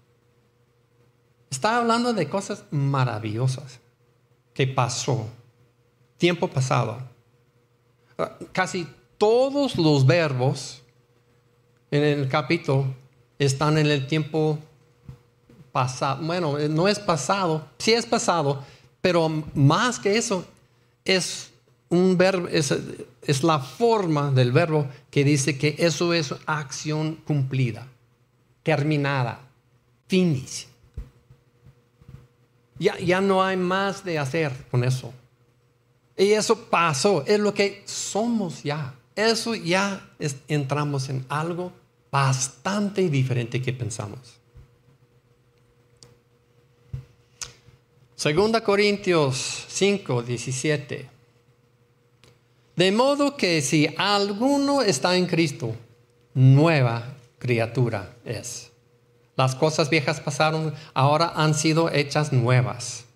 Está 1.50 1.78
hablando 1.78 2.12
de 2.12 2.28
cosas 2.28 2.64
maravillosas 2.70 3.80
que 4.54 4.66
pasó, 4.66 5.26
tiempo 6.18 6.46
pasado. 6.48 6.98
Casi 8.52 8.86
todos 9.16 9.76
los 9.76 10.06
verbos 10.06 10.82
en 11.90 12.04
el 12.04 12.28
capítulo 12.28 12.94
están 13.38 13.78
en 13.78 13.86
el 13.86 14.06
tiempo 14.06 14.58
bueno, 16.20 16.58
no 16.68 16.88
es 16.88 16.98
pasado, 16.98 17.66
sí 17.78 17.92
es 17.92 18.06
pasado, 18.06 18.62
pero 19.00 19.28
más 19.54 19.98
que 19.98 20.16
eso, 20.16 20.44
es 21.04 21.50
un 21.88 22.16
verbo, 22.16 22.48
es, 22.48 22.74
es 23.22 23.42
la 23.42 23.58
forma 23.58 24.30
del 24.30 24.52
verbo 24.52 24.86
que 25.10 25.24
dice 25.24 25.58
que 25.58 25.76
eso 25.78 26.12
es 26.14 26.34
acción 26.46 27.16
cumplida, 27.26 27.86
terminada, 28.62 29.40
finis. 30.08 30.68
Ya, 32.78 32.98
ya 32.98 33.20
no 33.20 33.42
hay 33.42 33.56
más 33.56 34.04
de 34.04 34.18
hacer 34.18 34.52
con 34.70 34.84
eso. 34.84 35.12
Y 36.16 36.32
eso 36.32 36.58
pasó, 36.68 37.24
es 37.26 37.38
lo 37.38 37.54
que 37.54 37.82
somos 37.86 38.62
ya. 38.62 38.94
Eso 39.14 39.54
ya 39.54 40.08
entramos 40.48 41.08
en 41.08 41.24
algo 41.28 41.72
bastante 42.10 43.08
diferente 43.08 43.60
que 43.62 43.72
pensamos. 43.72 44.41
Segunda 48.22 48.60
Corintios 48.62 49.66
5, 49.68 50.22
17. 50.22 51.10
De 52.76 52.92
modo 52.92 53.36
que 53.36 53.60
si 53.60 53.92
alguno 53.98 54.80
está 54.80 55.16
en 55.16 55.26
Cristo, 55.26 55.74
nueva 56.32 57.16
criatura 57.40 58.14
es. 58.24 58.70
Las 59.34 59.56
cosas 59.56 59.90
viejas 59.90 60.20
pasaron, 60.20 60.72
ahora 60.94 61.32
han 61.34 61.54
sido 61.54 61.90
hechas 61.90 62.32
nuevas. 62.32 63.06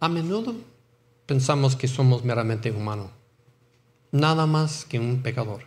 A 0.00 0.08
menudo 0.08 0.56
pensamos 1.24 1.76
que 1.76 1.86
somos 1.86 2.24
meramente 2.24 2.72
humanos, 2.72 3.12
nada 4.10 4.44
más 4.46 4.84
que 4.84 4.98
un 4.98 5.22
pecador. 5.22 5.62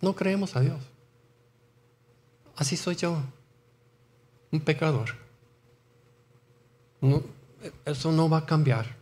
No 0.00 0.16
creemos 0.16 0.56
a 0.56 0.60
Dios. 0.60 0.87
Así 2.58 2.76
soy 2.76 2.96
yo, 2.96 3.22
un 4.50 4.60
pecador. 4.60 5.10
eso 7.84 8.10
no 8.10 8.28
va 8.28 8.38
a 8.38 8.46
cambiar. 8.46 8.96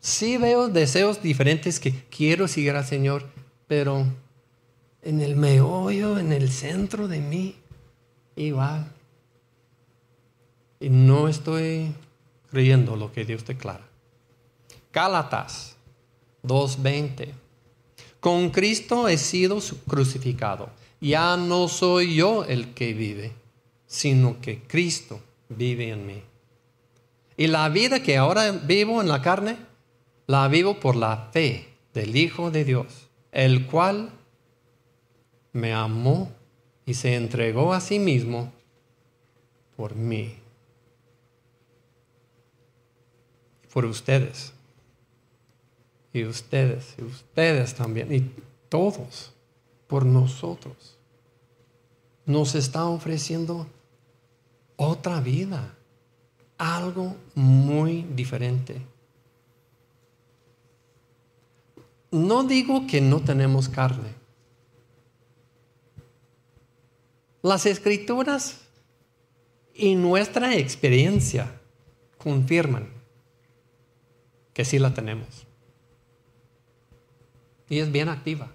Sí 0.00 0.36
veo 0.36 0.68
deseos 0.68 1.22
diferentes 1.22 1.78
que 1.78 1.92
quiero 2.06 2.48
seguir 2.48 2.74
al 2.74 2.84
Señor, 2.84 3.24
pero 3.68 4.04
en 5.02 5.20
el 5.20 5.36
meollo, 5.36 6.18
en 6.18 6.32
el 6.32 6.50
centro 6.50 7.06
de 7.06 7.20
mí, 7.20 7.54
igual. 8.34 8.90
Y 10.80 10.90
no 10.90 11.28
estoy 11.28 11.94
creyendo 12.50 12.96
lo 12.96 13.12
que 13.12 13.24
Dios 13.24 13.46
declara. 13.46 13.86
Gálatas 14.92 15.76
2.20. 16.42 17.32
Con 18.18 18.50
Cristo 18.50 19.06
he 19.06 19.16
sido 19.18 19.60
crucificado. 19.86 20.77
Ya 21.00 21.36
no 21.36 21.68
soy 21.68 22.16
yo 22.16 22.44
el 22.44 22.74
que 22.74 22.92
vive, 22.92 23.32
sino 23.86 24.40
que 24.40 24.62
Cristo 24.62 25.20
vive 25.48 25.90
en 25.90 26.06
mí. 26.06 26.22
Y 27.36 27.46
la 27.46 27.68
vida 27.68 28.02
que 28.02 28.16
ahora 28.16 28.50
vivo 28.50 29.00
en 29.00 29.08
la 29.08 29.22
carne, 29.22 29.56
la 30.26 30.48
vivo 30.48 30.80
por 30.80 30.96
la 30.96 31.28
fe 31.32 31.68
del 31.94 32.16
Hijo 32.16 32.50
de 32.50 32.64
Dios, 32.64 33.08
el 33.32 33.66
cual 33.66 34.10
me 35.52 35.72
amó 35.72 36.32
y 36.84 36.94
se 36.94 37.14
entregó 37.14 37.72
a 37.72 37.80
sí 37.80 37.98
mismo 37.98 38.52
por 39.76 39.94
mí 39.94 40.34
por 43.72 43.84
ustedes. 43.84 44.52
Y 46.12 46.24
ustedes, 46.24 46.94
y 46.98 47.04
ustedes 47.04 47.74
también, 47.74 48.12
y 48.12 48.28
todos, 48.68 49.32
por 49.88 50.06
nosotros. 50.06 50.96
Nos 52.24 52.54
está 52.54 52.86
ofreciendo 52.86 53.66
otra 54.76 55.20
vida, 55.20 55.74
algo 56.56 57.16
muy 57.34 58.02
diferente. 58.02 58.80
No 62.10 62.44
digo 62.44 62.86
que 62.86 63.00
no 63.00 63.20
tenemos 63.20 63.68
carne. 63.68 64.14
Las 67.42 67.66
escrituras 67.66 68.60
y 69.74 69.94
nuestra 69.94 70.54
experiencia 70.56 71.60
confirman 72.18 72.88
que 74.52 74.64
sí 74.64 74.78
la 74.78 74.92
tenemos. 74.92 75.46
Y 77.68 77.78
es 77.78 77.92
bien 77.92 78.08
activa. 78.08 78.50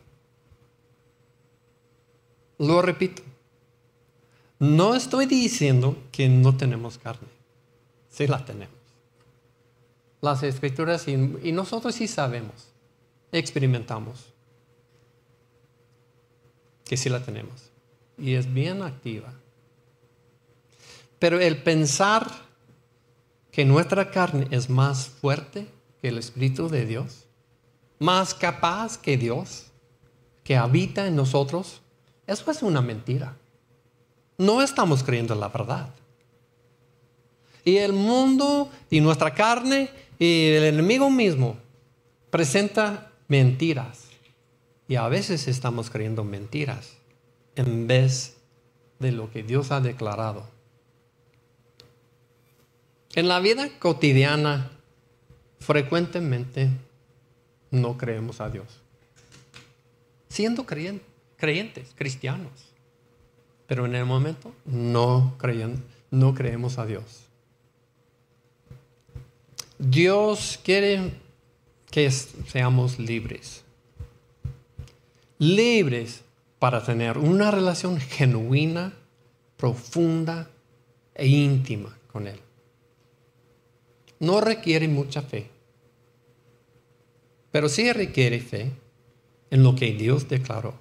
Lo 2.58 2.82
repito. 2.82 3.22
No 4.60 4.95
estoy 4.95 5.26
diciendo 5.26 5.97
que 6.12 6.30
no 6.30 6.56
tenemos 6.56 6.97
carne. 6.97 7.28
Sí 8.10 8.28
la 8.28 8.45
tenemos. 8.45 8.76
Las 10.22 10.43
escrituras 10.43 11.08
y, 11.08 11.14
y 11.14 11.51
nosotros 11.51 11.95
sí 11.95 12.08
sabemos, 12.08 12.72
experimentamos 13.32 14.34
que 16.86 16.97
sí 16.97 17.10
la 17.10 17.24
tenemos. 17.24 17.72
Y 18.18 18.36
es 18.36 18.54
bien 18.54 18.82
activa. 18.84 19.34
Pero 21.20 21.39
el 21.39 21.62
pensar 21.62 22.30
que 23.51 23.66
nuestra 23.66 24.12
carne 24.12 24.47
es 24.51 24.70
más 24.70 25.08
fuerte 25.08 25.68
que 26.01 26.10
el 26.10 26.18
Espíritu 26.18 26.70
de 26.70 26.86
Dios, 26.86 27.26
más 27.99 28.34
capaz 28.34 28.97
que 28.97 29.16
Dios, 29.16 29.68
que 30.43 30.58
habita 30.58 31.08
en 31.08 31.16
nosotros, 31.16 31.83
eso 32.28 32.51
es 32.51 32.61
una 32.61 32.82
mentira. 32.82 33.36
No 34.38 34.61
estamos 34.61 35.03
creyendo 35.03 35.34
en 35.34 35.39
la 35.39 35.49
verdad. 35.49 35.89
Y 37.65 37.78
el 37.78 37.93
mundo 37.93 38.69
y 38.89 38.99
nuestra 38.99 39.34
carne 39.34 39.89
y 40.19 40.47
el 40.47 40.63
enemigo 40.65 41.09
mismo 41.09 41.57
presenta 42.30 43.11
mentiras. 43.28 44.07
Y 44.88 44.95
a 44.95 45.07
veces 45.07 45.47
estamos 45.47 45.89
creyendo 45.89 46.24
mentiras 46.24 46.97
en 47.55 47.88
vez 47.88 48.38
de 48.99 49.11
lo 49.11 49.32
que 49.32 49.43
Dios 49.43 49.71
ha 49.71 49.80
declarado. 49.80 50.47
En 53.15 53.28
la 53.28 53.39
vida 53.39 53.69
cotidiana 53.80 54.71
frecuentemente 55.59 56.69
no 57.69 57.97
creemos 57.97 58.41
a 58.41 58.49
Dios. 58.49 58.82
Siendo 60.30 60.65
creyentes, 60.65 61.12
cristianos. 61.96 62.74
Pero 63.68 63.86
en 63.86 63.96
el 63.96 64.06
momento 64.06 64.54
no, 64.66 65.36
creen, 65.38 65.84
no 66.12 66.34
creemos 66.34 66.78
a 66.78 66.86
Dios. 66.86 67.24
Dios 69.78 70.60
quiere 70.64 71.12
que 71.91 72.10
seamos 72.12 73.00
libres. 73.00 73.64
Libres 75.39 76.24
para 76.60 76.84
tener 76.84 77.18
una 77.18 77.52
relación 77.52 78.00
genuina, 78.00 78.94
profunda 79.58 80.50
e 81.16 81.28
íntima 81.28 81.98
con 82.12 82.28
Él. 82.28 82.39
No 84.20 84.39
requiere 84.39 84.88
mucha 84.88 85.22
fe 85.22 85.54
pero 87.54 87.70
sí 87.70 87.94
requiere 87.94 88.39
fe 88.39 88.72
en 89.52 89.62
lo 89.62 89.76
que 89.76 89.94
Dios 89.94 90.28
declaró. 90.28 90.74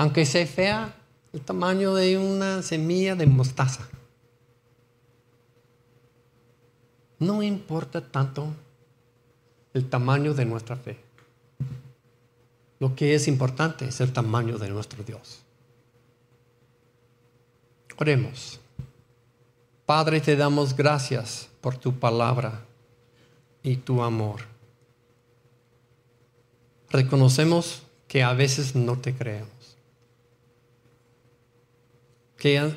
Aunque 0.00 0.24
sea 0.24 0.46
fea 0.46 0.94
el 1.30 1.42
tamaño 1.42 1.92
de 1.94 2.16
una 2.16 2.62
semilla 2.62 3.14
de 3.14 3.26
mostaza. 3.26 3.86
No 7.18 7.42
importa 7.42 8.00
tanto 8.00 8.46
el 9.74 9.90
tamaño 9.90 10.32
de 10.32 10.46
nuestra 10.46 10.76
fe. 10.76 10.98
Lo 12.78 12.94
que 12.94 13.14
es 13.14 13.28
importante 13.28 13.88
es 13.88 14.00
el 14.00 14.10
tamaño 14.10 14.56
de 14.56 14.70
nuestro 14.70 15.04
Dios. 15.04 15.42
Oremos. 17.98 18.58
Padre, 19.84 20.22
te 20.22 20.34
damos 20.34 20.74
gracias 20.74 21.50
por 21.60 21.76
tu 21.76 21.92
palabra 21.98 22.64
y 23.62 23.76
tu 23.76 24.02
amor 24.02 24.40
reconocemos 26.88 27.82
que 28.08 28.22
a 28.22 28.32
veces 28.32 28.74
no 28.74 28.96
te 28.96 29.14
creemos. 29.14 29.59
Que 32.40 32.72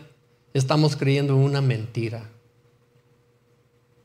estamos 0.54 0.96
creyendo 0.96 1.36
una 1.36 1.62
mentira 1.62 2.30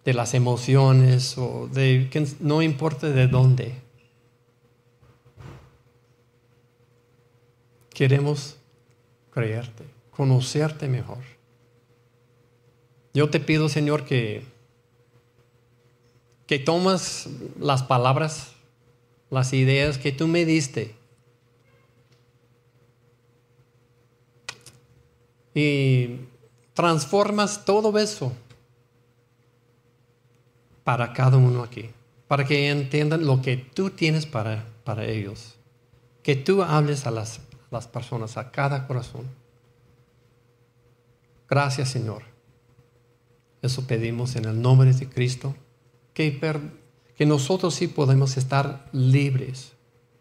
de 0.05 0.15
las 0.15 0.33
emociones 0.33 1.37
o 1.37 1.69
de 1.71 2.09
que 2.11 2.27
no 2.41 2.63
importa 2.63 3.11
de 3.11 3.27
dónde. 3.27 3.75
Queremos 7.91 8.57
creerte, 9.31 9.85
conocerte 10.11 10.89
mejor. 10.89 11.19
Yo 13.13 13.29
te 13.29 13.41
pido, 13.41 13.69
Señor, 13.69 14.05
que, 14.07 14.45
que 16.47 16.59
tomas 16.59 17.29
las 17.59 17.83
palabras 17.83 18.53
las 19.29 19.53
ideas 19.53 19.99
que 19.99 20.13
tú 20.13 20.27
me 20.27 20.45
diste. 20.45 20.95
Y 25.59 26.29
transformas 26.73 27.65
todo 27.65 27.99
eso 27.99 28.33
para 30.85 31.13
cada 31.13 31.37
uno 31.37 31.65
aquí, 31.65 31.91
para 32.29 32.45
que 32.45 32.71
entiendan 32.71 33.27
lo 33.27 33.43
que 33.43 33.57
tú 33.57 33.91
tienes 33.91 34.25
para, 34.25 34.67
para 34.85 35.05
ellos. 35.05 35.57
Que 36.23 36.37
tú 36.37 36.63
hables 36.63 37.09
a 37.09 37.11
las, 37.11 37.41
las 37.73 37.89
personas, 37.89 38.37
a 38.37 38.53
cada 38.53 38.87
corazón. 38.87 39.27
Gracias 41.49 41.89
Señor. 41.89 42.23
Eso 43.61 43.85
pedimos 43.85 44.37
en 44.37 44.45
el 44.45 44.63
nombre 44.63 44.93
de 44.93 45.09
Cristo. 45.09 45.57
Que, 46.15 46.39
que 47.17 47.27
nosotros 47.27 47.75
sí 47.75 47.89
podemos 47.89 48.37
estar 48.37 48.89
libres, 48.93 49.73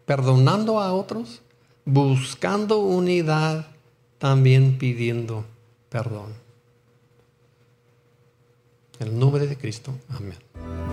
perdonando 0.04 0.80
a 0.80 0.92
otros, 0.92 1.42
buscando 1.84 2.78
unidad, 2.80 3.77
también 4.18 4.78
pidiendo 4.78 5.44
perdón. 5.88 6.34
En 9.00 9.08
el 9.08 9.18
nombre 9.18 9.46
de 9.46 9.56
Cristo, 9.56 9.94
amén. 10.08 10.87